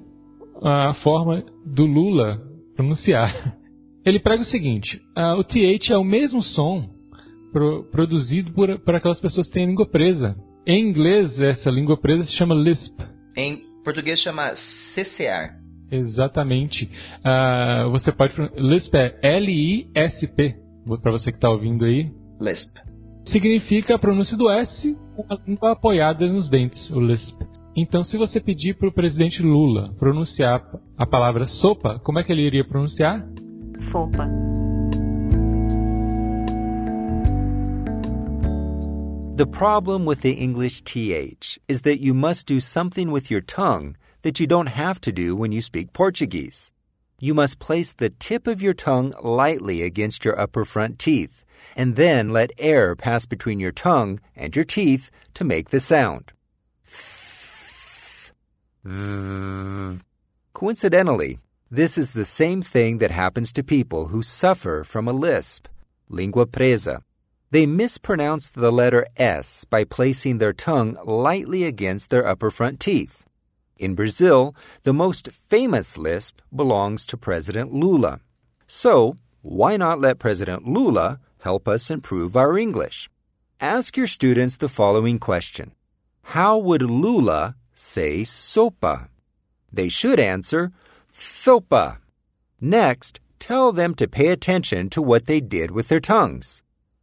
a 0.62 0.92
forma 1.02 1.42
do 1.64 1.86
Lula 1.86 2.38
pronunciar. 2.76 3.61
Ele 4.04 4.18
prega 4.18 4.42
o 4.42 4.46
seguinte: 4.46 5.00
uh, 5.16 5.38
o 5.38 5.44
TH 5.44 5.92
é 5.92 5.96
o 5.96 6.04
mesmo 6.04 6.42
som 6.42 6.88
pro, 7.52 7.84
produzido 7.84 8.52
por, 8.52 8.78
por 8.80 8.94
aquelas 8.94 9.20
pessoas 9.20 9.46
que 9.46 9.54
têm 9.54 9.66
língua 9.66 9.86
presa. 9.86 10.36
Em 10.66 10.88
inglês, 10.88 11.38
essa 11.40 11.70
língua 11.70 11.96
presa 11.96 12.24
se 12.24 12.32
chama 12.32 12.54
lisp. 12.54 12.94
Em 13.36 13.62
português 13.84 14.20
chama 14.20 14.54
CCR. 14.54 15.60
Exatamente. 15.90 16.90
Uh, 17.18 17.90
você 17.90 18.10
pode. 18.10 18.34
Lisp 18.56 18.94
é 18.94 19.18
L-I-S-P. 19.22 20.56
Para 21.02 21.12
você 21.12 21.30
que 21.30 21.36
está 21.36 21.50
ouvindo 21.50 21.84
aí. 21.84 22.10
Lisp. 22.40 22.78
Significa 23.26 23.94
a 23.94 23.98
pronúncia 23.98 24.36
do 24.36 24.50
S 24.50 24.96
com 25.14 25.24
a 25.32 25.38
língua 25.46 25.72
apoiada 25.72 26.26
nos 26.26 26.48
dentes, 26.48 26.90
o 26.90 27.00
lisp. 27.00 27.36
Então, 27.76 28.04
se 28.04 28.18
você 28.18 28.40
pedir 28.40 28.76
para 28.76 28.88
o 28.88 28.92
presidente 28.92 29.42
Lula 29.42 29.94
pronunciar 29.98 30.62
a 30.96 31.06
palavra 31.06 31.46
sopa, 31.46 31.98
como 32.00 32.18
é 32.18 32.24
que 32.24 32.32
ele 32.32 32.42
iria 32.42 32.64
pronunciar? 32.64 33.24
Fopa. 33.78 34.26
The 39.36 39.46
problem 39.46 40.04
with 40.04 40.20
the 40.20 40.32
English 40.32 40.82
TH 40.82 41.58
is 41.66 41.80
that 41.82 42.00
you 42.00 42.14
must 42.14 42.46
do 42.46 42.60
something 42.60 43.10
with 43.10 43.30
your 43.30 43.40
tongue 43.40 43.96
that 44.22 44.38
you 44.38 44.46
don't 44.46 44.68
have 44.68 45.00
to 45.00 45.10
do 45.10 45.34
when 45.34 45.52
you 45.52 45.60
speak 45.60 45.92
Portuguese. 45.92 46.72
You 47.18 47.34
must 47.34 47.58
place 47.58 47.92
the 47.92 48.10
tip 48.10 48.46
of 48.46 48.60
your 48.60 48.74
tongue 48.74 49.14
lightly 49.22 49.82
against 49.82 50.24
your 50.24 50.38
upper 50.38 50.64
front 50.64 50.98
teeth, 50.98 51.44
and 51.76 51.96
then 51.96 52.30
let 52.30 52.50
air 52.58 52.94
pass 52.94 53.26
between 53.26 53.58
your 53.58 53.72
tongue 53.72 54.20
and 54.36 54.54
your 54.54 54.64
teeth 54.64 55.10
to 55.34 55.44
make 55.44 55.70
the 55.70 55.80
sound. 55.80 56.32
Coincidentally, 60.52 61.38
this 61.72 61.96
is 61.96 62.12
the 62.12 62.26
same 62.26 62.60
thing 62.60 62.98
that 62.98 63.10
happens 63.10 63.50
to 63.50 63.62
people 63.64 64.08
who 64.08 64.22
suffer 64.22 64.84
from 64.84 65.08
a 65.08 65.12
lisp, 65.12 65.68
lingua 66.10 66.44
presa. 66.44 67.00
They 67.50 67.64
mispronounce 67.64 68.50
the 68.50 68.70
letter 68.70 69.06
S 69.16 69.64
by 69.64 69.84
placing 69.84 70.36
their 70.36 70.52
tongue 70.52 70.98
lightly 71.06 71.64
against 71.64 72.10
their 72.10 72.26
upper 72.26 72.50
front 72.50 72.78
teeth. 72.78 73.24
In 73.78 73.94
Brazil, 73.94 74.54
the 74.82 74.92
most 74.92 75.30
famous 75.48 75.96
lisp 75.96 76.42
belongs 76.54 77.06
to 77.06 77.16
President 77.16 77.72
Lula. 77.72 78.20
So, 78.66 79.16
why 79.40 79.78
not 79.78 79.98
let 79.98 80.18
President 80.18 80.68
Lula 80.68 81.20
help 81.38 81.66
us 81.66 81.90
improve 81.90 82.36
our 82.36 82.58
English? 82.58 83.08
Ask 83.62 83.96
your 83.96 84.08
students 84.08 84.58
the 84.58 84.68
following 84.68 85.18
question 85.18 85.72
How 86.36 86.58
would 86.58 86.82
Lula 86.82 87.56
say 87.72 88.24
sopa? 88.24 89.08
They 89.72 89.88
should 89.88 90.20
answer 90.20 90.70
Thopa. 91.12 91.98
Next, 92.60 93.20
tell 93.38 93.72
them 93.72 93.94
to 93.96 94.08
pay 94.08 94.28
attention 94.28 94.88
to 94.90 95.02
what 95.02 95.26
they 95.26 95.40
did 95.40 95.70
with 95.70 95.88
their 95.88 96.00
tongues. 96.00 96.62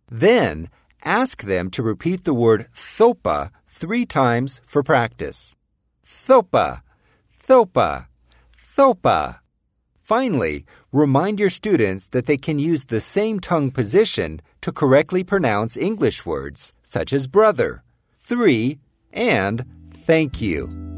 Then, 0.09 0.69
ask 1.03 1.43
them 1.43 1.69
to 1.71 1.83
repeat 1.83 2.23
the 2.23 2.33
word 2.33 2.67
thopa 2.73 3.51
three 3.67 4.05
times 4.05 4.61
for 4.65 4.81
practice. 4.83 5.55
Thopa, 6.03 6.81
thopa, 7.47 8.07
thopa. 8.75 9.39
Finally, 10.01 10.65
remind 10.91 11.39
your 11.39 11.51
students 11.51 12.07
that 12.07 12.25
they 12.25 12.37
can 12.37 12.57
use 12.57 12.85
the 12.85 13.01
same 13.01 13.39
tongue 13.39 13.69
position 13.69 14.41
to 14.61 14.71
correctly 14.71 15.23
pronounce 15.23 15.77
English 15.77 16.25
words 16.25 16.73
such 16.81 17.13
as 17.13 17.27
brother, 17.27 17.83
three, 18.17 18.79
and 19.13 19.65
thank 19.93 20.41
you. 20.41 20.88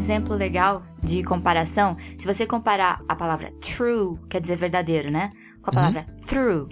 Exemplo 0.00 0.34
legal 0.34 0.82
de 1.02 1.22
comparação. 1.22 1.94
Se 2.16 2.26
você 2.26 2.46
comparar 2.46 3.02
a 3.06 3.14
palavra 3.14 3.52
true, 3.60 4.18
quer 4.30 4.40
dizer 4.40 4.56
verdadeiro, 4.56 5.10
né? 5.10 5.30
Com 5.60 5.70
a 5.70 5.74
palavra 5.74 6.06
through, 6.26 6.70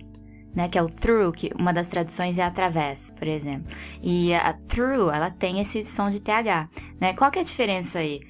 né? 0.55 0.67
Que 0.67 0.79
é 0.79 0.83
o 0.83 0.89
through, 0.89 1.33
que 1.33 1.53
uma 1.55 1.71
das 1.71 1.89
traduções 1.89 2.39
é 2.39 2.43
através, 2.43 3.11
por 3.11 3.29
exemplo. 3.29 3.67
E 4.03 4.35
a 4.35 4.55
through, 4.55 5.11
ela 5.11 5.31
tem 5.31 5.61
esse 5.61 5.85
som 5.85 6.09
de 6.09 6.21
TH, 6.21 6.71
né? 6.99 7.13
Qual 7.13 7.31
que 7.31 7.39
é 7.39 7.43
a 7.43 7.45
diferença 7.45 7.99
aí? 7.99 8.21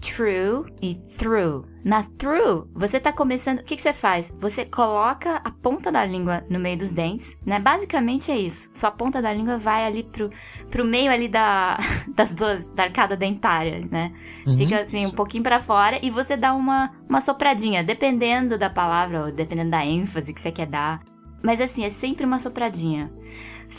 True 0.00 0.64
e 0.80 0.94
through. 0.94 1.66
Na 1.84 2.02
through, 2.02 2.68
você 2.74 2.98
tá 3.00 3.12
começando. 3.12 3.60
O 3.60 3.64
que, 3.64 3.76
que 3.76 3.82
você 3.82 3.92
faz? 3.92 4.34
Você 4.38 4.64
coloca 4.64 5.36
a 5.36 5.50
ponta 5.50 5.90
da 5.90 6.04
língua 6.04 6.44
no 6.50 6.58
meio 6.58 6.78
dos 6.78 6.92
dentes, 6.92 7.36
né? 7.44 7.58
Basicamente 7.58 8.30
é 8.30 8.36
isso. 8.36 8.70
Sua 8.74 8.90
ponta 8.90 9.22
da 9.22 9.32
língua 9.32 9.56
vai 9.56 9.84
ali 9.84 10.02
pro, 10.02 10.30
pro 10.70 10.84
meio 10.84 11.10
ali 11.10 11.28
da, 11.28 11.78
das 12.14 12.34
duas, 12.34 12.68
da 12.70 12.84
arcada 12.84 13.16
dentária, 13.16 13.86
né? 13.90 14.12
Uhum. 14.46 14.56
Fica 14.56 14.80
assim, 14.80 15.06
um 15.06 15.12
pouquinho 15.12 15.42
pra 15.42 15.60
fora 15.60 15.98
e 16.04 16.10
você 16.10 16.36
dá 16.36 16.54
uma, 16.54 16.90
uma 17.08 17.20
sopradinha, 17.20 17.82
dependendo 17.82 18.58
da 18.58 18.68
palavra 18.68 19.26
ou 19.26 19.32
dependendo 19.32 19.70
da 19.70 19.84
ênfase 19.84 20.34
que 20.34 20.40
você 20.40 20.52
quer 20.52 20.66
dar. 20.66 21.02
Mas 21.42 21.60
assim, 21.60 21.84
é 21.84 21.90
sempre 21.90 22.24
uma 22.24 22.38
sopradinha. 22.38 23.12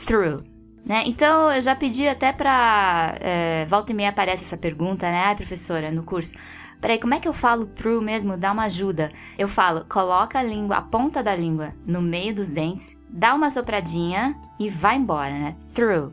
Through. 0.06 0.57
Né? 0.88 1.04
Então, 1.06 1.52
eu 1.52 1.62
já 1.62 1.76
pedi 1.76 2.08
até 2.08 2.32
pra. 2.32 3.18
É, 3.20 3.66
volta 3.66 3.92
e 3.92 3.96
meia 3.96 4.10
aparece 4.10 4.46
essa 4.46 4.56
pergunta, 4.56 5.06
né? 5.12 5.24
Ai, 5.26 5.36
professora, 5.36 5.92
no 5.92 6.04
curso. 6.04 6.38
Peraí, 6.80 6.98
como 6.98 7.14
é 7.14 7.20
que 7.20 7.28
eu 7.28 7.34
falo 7.34 7.66
through 7.66 8.02
mesmo? 8.02 8.38
Dá 8.38 8.54
uma 8.54 8.64
ajuda. 8.64 9.12
Eu 9.38 9.50
falo, 9.50 9.84
coloca 9.84 10.40
a 10.40 10.44
língua, 10.44 10.78
a 10.78 10.82
ponta 10.82 11.22
da 11.22 11.36
língua 11.36 11.74
no 11.86 12.02
meio 12.02 12.34
dos 12.34 12.52
dentes, 12.52 12.98
dá 13.10 13.34
uma 13.34 13.52
sopradinha 13.52 14.36
e 14.58 14.70
vai 14.70 14.96
embora, 14.96 15.32
né? 15.32 15.56
Through. 15.76 16.12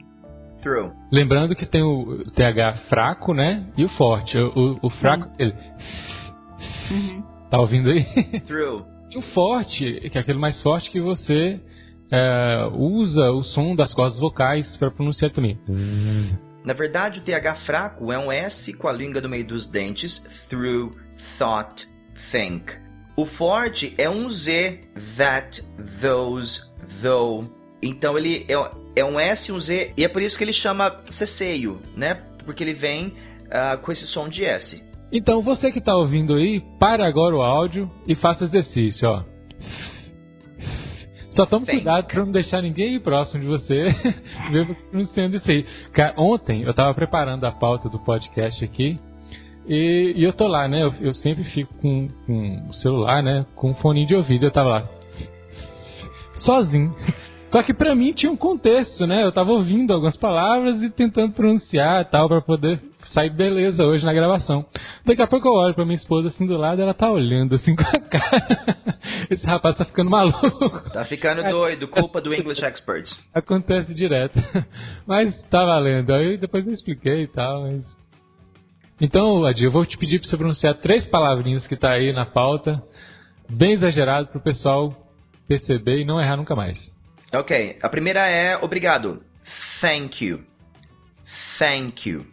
Through. 0.60 0.92
Lembrando 1.12 1.54
que 1.54 1.66
tem 1.66 1.82
o 1.82 2.24
TH 2.32 2.88
fraco, 2.88 3.32
né? 3.32 3.66
E 3.76 3.84
o 3.84 3.88
forte. 3.90 4.36
O, 4.36 4.48
o, 4.56 4.76
o 4.82 4.90
fraco, 4.90 5.30
ele. 5.38 5.54
Tá 7.50 7.60
ouvindo 7.60 7.90
aí? 7.90 8.04
Through. 8.40 8.86
E 9.10 9.18
o 9.18 9.22
forte, 9.34 10.08
que 10.10 10.18
é 10.18 10.20
aquele 10.20 10.38
mais 10.38 10.60
forte 10.62 10.90
que 10.90 11.00
você 11.00 11.60
é, 12.10 12.68
usa 12.72 13.30
o 13.30 13.42
som 13.42 13.74
das 13.74 13.92
cordas 13.92 14.18
vocais 14.18 14.76
para 14.76 14.90
pronunciar 14.90 15.32
também. 15.32 15.58
Na 16.64 16.72
verdade, 16.72 17.20
o 17.20 17.22
TH 17.22 17.54
fraco 17.56 18.12
é 18.12 18.18
um 18.18 18.32
S 18.32 18.72
com 18.74 18.88
a 18.88 18.92
língua 18.92 19.20
no 19.20 19.28
meio 19.28 19.44
dos 19.44 19.66
dentes, 19.66 20.18
through, 20.48 20.92
thought, 21.38 21.86
think. 22.32 22.72
O 23.16 23.26
forte 23.26 23.94
é 23.98 24.08
um 24.08 24.28
Z, 24.28 24.80
that, 25.16 25.62
those, 26.00 26.72
though. 27.02 27.44
Então 27.82 28.16
ele 28.16 28.46
é, 28.48 29.00
é 29.00 29.04
um 29.04 29.20
S 29.20 29.50
e 29.50 29.54
um 29.54 29.60
Z, 29.60 29.92
e 29.96 30.04
é 30.04 30.08
por 30.08 30.22
isso 30.22 30.38
que 30.38 30.44
ele 30.44 30.52
chama 30.52 31.00
ceceio, 31.06 31.80
né? 31.96 32.14
Porque 32.44 32.64
ele 32.64 32.74
vem 32.74 33.12
ah, 33.50 33.76
com 33.76 33.92
esse 33.92 34.06
som 34.06 34.28
de 34.28 34.44
S. 34.44 34.82
Então, 35.12 35.42
você 35.42 35.70
que 35.70 35.78
está 35.78 35.94
ouvindo 35.94 36.34
aí, 36.34 36.60
pare 36.80 37.04
agora 37.04 37.36
o 37.36 37.42
áudio 37.42 37.88
e 38.08 38.16
faça 38.16 38.44
exercício, 38.44 39.08
ó. 39.08 39.22
Só 41.34 41.44
tome 41.44 41.66
cuidado 41.66 42.06
para 42.06 42.24
não 42.24 42.30
deixar 42.30 42.62
ninguém 42.62 42.94
aí 42.94 43.00
próximo 43.00 43.40
de 43.40 43.46
você 43.46 43.84
ver 44.50 44.64
você 44.64 44.82
pronunciando 44.90 45.36
isso 45.36 45.50
aí. 45.50 45.64
Cara, 45.92 46.14
ontem 46.16 46.62
eu 46.62 46.70
estava 46.70 46.94
preparando 46.94 47.44
a 47.44 47.50
pauta 47.50 47.88
do 47.88 47.98
podcast 47.98 48.64
aqui 48.64 48.98
e, 49.66 50.14
e 50.16 50.22
eu 50.22 50.32
tô 50.32 50.46
lá, 50.46 50.68
né? 50.68 50.82
Eu, 50.82 50.94
eu 51.00 51.12
sempre 51.14 51.42
fico 51.44 51.74
com, 51.74 52.08
com 52.26 52.68
o 52.68 52.74
celular, 52.74 53.22
né? 53.22 53.44
Com 53.56 53.70
um 53.70 53.74
fone 53.74 54.06
de 54.06 54.14
ouvido. 54.14 54.46
Eu 54.46 54.50
tava 54.50 54.68
lá, 54.68 54.88
sozinho. 56.36 56.94
Só 57.50 57.62
que 57.62 57.72
pra 57.72 57.94
mim 57.94 58.12
tinha 58.12 58.30
um 58.30 58.36
contexto, 58.36 59.06
né? 59.06 59.24
Eu 59.24 59.32
tava 59.32 59.52
ouvindo 59.52 59.92
algumas 59.92 60.16
palavras 60.16 60.82
e 60.82 60.90
tentando 60.90 61.34
pronunciar 61.34 62.02
e 62.02 62.04
tal, 62.06 62.28
pra 62.28 62.40
poder 62.40 62.80
sair 63.12 63.30
beleza 63.30 63.84
hoje 63.84 64.04
na 64.04 64.12
gravação. 64.12 64.66
Daqui 65.04 65.22
a 65.22 65.26
pouco 65.26 65.46
eu 65.46 65.52
olho 65.52 65.74
pra 65.74 65.84
minha 65.84 65.96
esposa 65.96 66.28
assim 66.28 66.46
do 66.46 66.56
lado 66.56 66.82
ela 66.82 66.92
tá 66.92 67.10
olhando 67.10 67.54
assim 67.54 67.74
com 67.76 67.84
cara. 68.18 68.76
Esse 69.30 69.46
rapaz 69.46 69.76
tá 69.76 69.84
ficando 69.84 70.10
maluco. 70.10 70.90
Tá 70.90 71.04
ficando 71.04 71.42
doido, 71.42 71.88
culpa 71.88 72.20
do 72.20 72.34
English 72.34 72.64
Experts. 72.64 73.28
Acontece 73.34 73.94
direto. 73.94 74.38
Mas 75.06 75.34
tá 75.44 75.64
valendo. 75.64 76.12
Aí 76.12 76.36
depois 76.36 76.66
eu 76.66 76.72
expliquei 76.72 77.24
e 77.24 77.28
tal, 77.28 77.62
mas... 77.62 77.84
Então, 79.00 79.44
Adi, 79.44 79.64
eu 79.64 79.72
vou 79.72 79.84
te 79.84 79.98
pedir 79.98 80.20
pra 80.20 80.28
você 80.28 80.36
pronunciar 80.36 80.74
três 80.76 81.04
palavrinhas 81.06 81.66
que 81.66 81.76
tá 81.76 81.90
aí 81.90 82.12
na 82.12 82.24
pauta, 82.24 82.82
bem 83.50 83.72
exagerado 83.72 84.28
pro 84.28 84.40
pessoal 84.40 84.94
perceber 85.48 86.00
e 86.00 86.04
não 86.04 86.20
errar 86.20 86.36
nunca 86.36 86.54
mais. 86.54 86.78
Ok, 87.32 87.76
a 87.82 87.88
primeira 87.88 88.26
é 88.28 88.56
obrigado. 88.56 89.22
Thank 89.80 90.24
you. 90.24 90.44
Thank 91.58 92.08
you. 92.08 92.24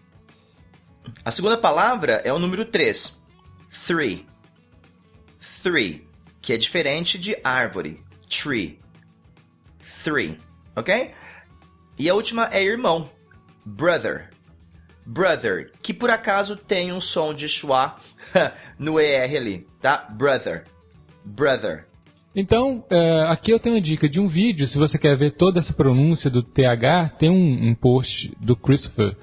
A 1.25 1.31
segunda 1.31 1.57
palavra 1.57 2.21
é 2.23 2.31
o 2.31 2.39
número 2.39 2.63
3. 2.63 3.21
Three. 3.87 4.30
Three, 5.61 6.07
que 6.41 6.53
é 6.53 6.57
diferente 6.57 7.19
de 7.19 7.37
árvore. 7.43 7.99
Tree. 8.27 8.79
Three, 10.03 10.39
ok? 10.75 11.11
E 11.99 12.09
a 12.09 12.15
última 12.15 12.49
é 12.51 12.63
irmão. 12.63 13.09
Brother. 13.65 14.31
brother, 15.05 15.71
que 15.81 15.93
por 15.93 16.09
acaso 16.09 16.55
tem 16.55 16.91
um 16.91 16.99
som 16.99 17.33
de 17.33 17.47
schwa 17.47 17.97
no 18.79 18.99
ER 18.99 19.35
ali, 19.35 19.67
tá? 19.79 20.07
Brother. 20.09 20.65
Brother. 21.23 21.85
Então, 22.35 22.83
é, 22.89 23.25
aqui 23.29 23.51
eu 23.51 23.59
tenho 23.59 23.75
uma 23.75 23.81
dica 23.81 24.09
de 24.09 24.19
um 24.19 24.27
vídeo. 24.27 24.65
Se 24.67 24.77
você 24.77 24.97
quer 24.97 25.15
ver 25.17 25.35
toda 25.35 25.59
essa 25.59 25.73
pronúncia 25.73 26.29
do 26.29 26.41
TH, 26.41 27.17
tem 27.19 27.29
um, 27.29 27.75
post 27.75 28.35
do 28.39 28.55
Christopher 28.55 29.15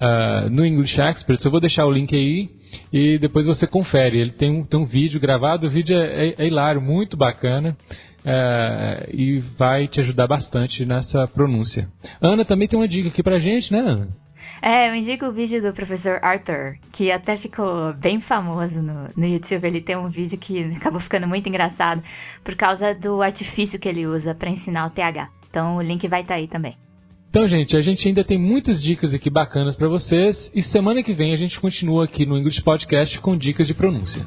uh, 0.00 0.50
no 0.50 0.66
English 0.66 1.00
Experts. 1.00 1.44
Eu 1.44 1.50
vou 1.50 1.60
deixar 1.60 1.86
o 1.86 1.92
link 1.92 2.14
aí 2.14 2.50
e 2.92 3.18
depois 3.18 3.46
você 3.46 3.66
confere. 3.66 4.20
Ele 4.20 4.30
tem 4.30 4.50
um, 4.50 4.64
tem 4.64 4.78
um 4.78 4.86
vídeo 4.86 5.20
gravado, 5.20 5.66
o 5.66 5.70
vídeo 5.70 5.96
é, 5.96 6.28
é, 6.28 6.34
é 6.38 6.46
hilário, 6.46 6.80
muito 6.80 7.16
bacana. 7.16 7.76
Uh, 8.26 9.06
e 9.12 9.38
vai 9.56 9.86
te 9.86 10.00
ajudar 10.00 10.26
bastante 10.26 10.84
nessa 10.84 11.28
pronúncia. 11.28 11.88
Ana 12.20 12.44
também 12.44 12.66
tem 12.66 12.76
uma 12.76 12.88
dica 12.88 13.08
aqui 13.08 13.22
pra 13.22 13.38
gente, 13.38 13.70
né, 13.70 13.78
Ana? 13.78 14.08
É, 14.60 14.88
eu 14.88 14.94
indico 14.94 15.26
o 15.26 15.32
vídeo 15.32 15.62
do 15.62 15.72
professor 15.72 16.18
Arthur, 16.22 16.76
que 16.92 17.10
até 17.10 17.36
ficou 17.36 17.94
bem 17.94 18.20
famoso 18.20 18.82
no, 18.82 19.08
no 19.16 19.26
YouTube. 19.26 19.64
Ele 19.64 19.80
tem 19.80 19.96
um 19.96 20.08
vídeo 20.08 20.38
que 20.38 20.60
acabou 20.76 21.00
ficando 21.00 21.26
muito 21.26 21.48
engraçado 21.48 22.02
por 22.42 22.54
causa 22.54 22.94
do 22.94 23.22
artifício 23.22 23.78
que 23.78 23.88
ele 23.88 24.06
usa 24.06 24.34
para 24.34 24.50
ensinar 24.50 24.86
o 24.86 24.90
TH. 24.90 25.28
Então 25.48 25.76
o 25.76 25.82
link 25.82 26.06
vai 26.08 26.22
estar 26.22 26.34
tá 26.34 26.40
aí 26.40 26.48
também. 26.48 26.76
Então, 27.36 27.46
gente, 27.46 27.76
a 27.76 27.82
gente 27.82 28.08
ainda 28.08 28.24
tem 28.24 28.38
muitas 28.38 28.80
dicas 28.80 29.12
aqui 29.12 29.28
bacanas 29.28 29.76
para 29.76 29.88
vocês 29.88 30.50
e 30.54 30.62
semana 30.62 31.02
que 31.02 31.12
vem 31.12 31.34
a 31.34 31.36
gente 31.36 31.60
continua 31.60 32.06
aqui 32.06 32.24
no 32.24 32.34
English 32.34 32.62
Podcast 32.62 33.20
com 33.20 33.36
dicas 33.36 33.66
de 33.66 33.74
pronúncia. 33.74 34.24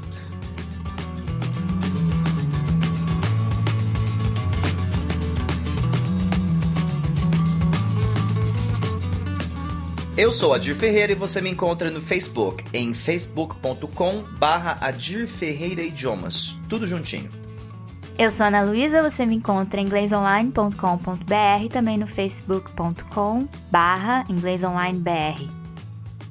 Eu 10.15 10.31
sou 10.31 10.53
Adir 10.53 10.75
Ferreira 10.75 11.11
e 11.11 11.15
você 11.15 11.41
me 11.41 11.49
encontra 11.49 11.89
no 11.89 11.99
Facebook 11.99 12.63
em 12.71 12.93
facebook.com 12.93 14.21
barra 14.37 14.77
Adir 14.81 15.25
Ferreira 15.25 15.81
Idiomas, 15.81 16.55
tudo 16.69 16.85
juntinho. 16.85 17.38
Eu 18.19 18.29
sou 18.29 18.45
Ana 18.47 18.63
Luísa, 18.63 19.01
você 19.01 19.25
me 19.25 19.37
encontra 19.37 19.79
em 19.79 19.85
inglesonline.com.br 19.85 21.69
também 21.71 21.97
no 21.97 22.05
facebook.com 22.05 23.47
inglesonlinebr. 24.27 25.47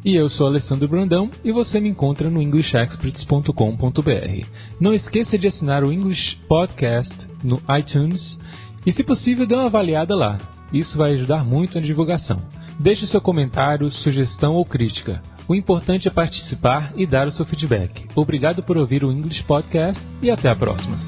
E 0.04 0.14
eu 0.14 0.28
sou 0.28 0.48
Alessandro 0.48 0.86
Brandão 0.86 1.30
e 1.42 1.50
você 1.50 1.80
me 1.80 1.88
encontra 1.88 2.28
no 2.28 2.42
englishexperts.com.br. 2.42 4.46
Não 4.78 4.92
esqueça 4.92 5.38
de 5.38 5.48
assinar 5.48 5.82
o 5.82 5.90
English 5.90 6.36
Podcast 6.46 7.26
no 7.42 7.58
iTunes 7.78 8.36
e, 8.84 8.92
se 8.92 9.02
possível, 9.02 9.46
dê 9.46 9.54
uma 9.54 9.64
avaliada 9.64 10.14
lá. 10.14 10.36
Isso 10.70 10.98
vai 10.98 11.14
ajudar 11.14 11.42
muito 11.42 11.76
na 11.76 11.86
divulgação. 11.86 12.36
Deixe 12.78 13.06
seu 13.06 13.22
comentário, 13.22 13.90
sugestão 13.90 14.56
ou 14.56 14.64
crítica. 14.66 15.22
O 15.48 15.54
importante 15.54 16.06
é 16.06 16.10
participar 16.10 16.92
e 16.94 17.06
dar 17.06 17.26
o 17.26 17.32
seu 17.32 17.46
feedback. 17.46 18.06
Obrigado 18.14 18.62
por 18.62 18.76
ouvir 18.76 19.04
o 19.04 19.10
English 19.10 19.42
Podcast 19.44 20.04
e 20.20 20.30
até 20.30 20.50
a 20.50 20.54
próxima. 20.54 20.98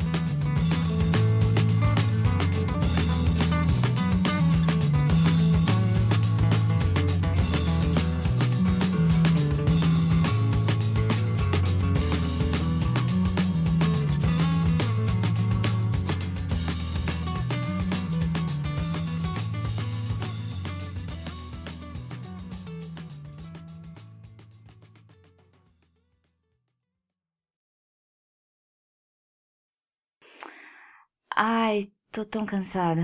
Ai, 31.43 31.87
tô 32.13 32.23
tão 32.23 32.45
cansada. 32.45 33.01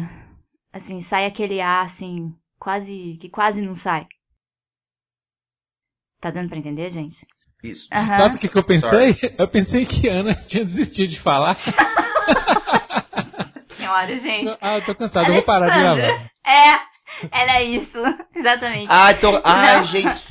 Assim, 0.70 1.00
sai 1.00 1.24
aquele 1.24 1.58
ar, 1.58 1.86
assim, 1.86 2.34
quase. 2.58 3.16
que 3.18 3.30
quase 3.30 3.62
não 3.62 3.74
sai. 3.74 4.06
Tá 6.20 6.30
dando 6.30 6.50
pra 6.50 6.58
entender, 6.58 6.90
gente? 6.90 7.26
Isso. 7.64 7.88
Sabe 7.88 8.36
o 8.36 8.38
que, 8.38 8.50
que 8.50 8.58
eu 8.58 8.62
pensei? 8.62 9.14
Sorry. 9.14 9.36
Eu 9.38 9.48
pensei 9.48 9.86
que 9.86 10.06
a 10.06 10.12
Ana 10.20 10.34
tinha 10.48 10.66
desistido 10.66 11.12
de 11.12 11.22
falar. 11.22 11.54
Nossa 13.16 13.62
senhora, 13.74 14.18
gente. 14.18 14.54
ah, 14.60 14.76
eu 14.76 14.84
tô 14.84 14.94
cansado, 14.94 15.28
eu 15.28 15.32
vou 15.32 15.42
parar 15.42 15.70
de 15.70 15.78
gravar. 15.80 16.30
É, 16.44 16.78
ela 17.30 17.56
é 17.56 17.64
isso. 17.64 17.98
Exatamente. 18.36 18.88
Ai, 18.90 19.18
tô... 19.18 19.40
Ai, 19.42 19.76
Não. 19.78 19.84
gente. 19.84 20.26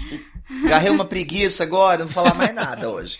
Garrei 0.70 0.92
uma 0.92 1.06
preguiça 1.06 1.64
agora, 1.64 1.98
não 1.98 2.06
vou 2.06 2.14
falar 2.24 2.36
mais 2.36 2.54
nada 2.54 2.88
hoje. 2.88 3.20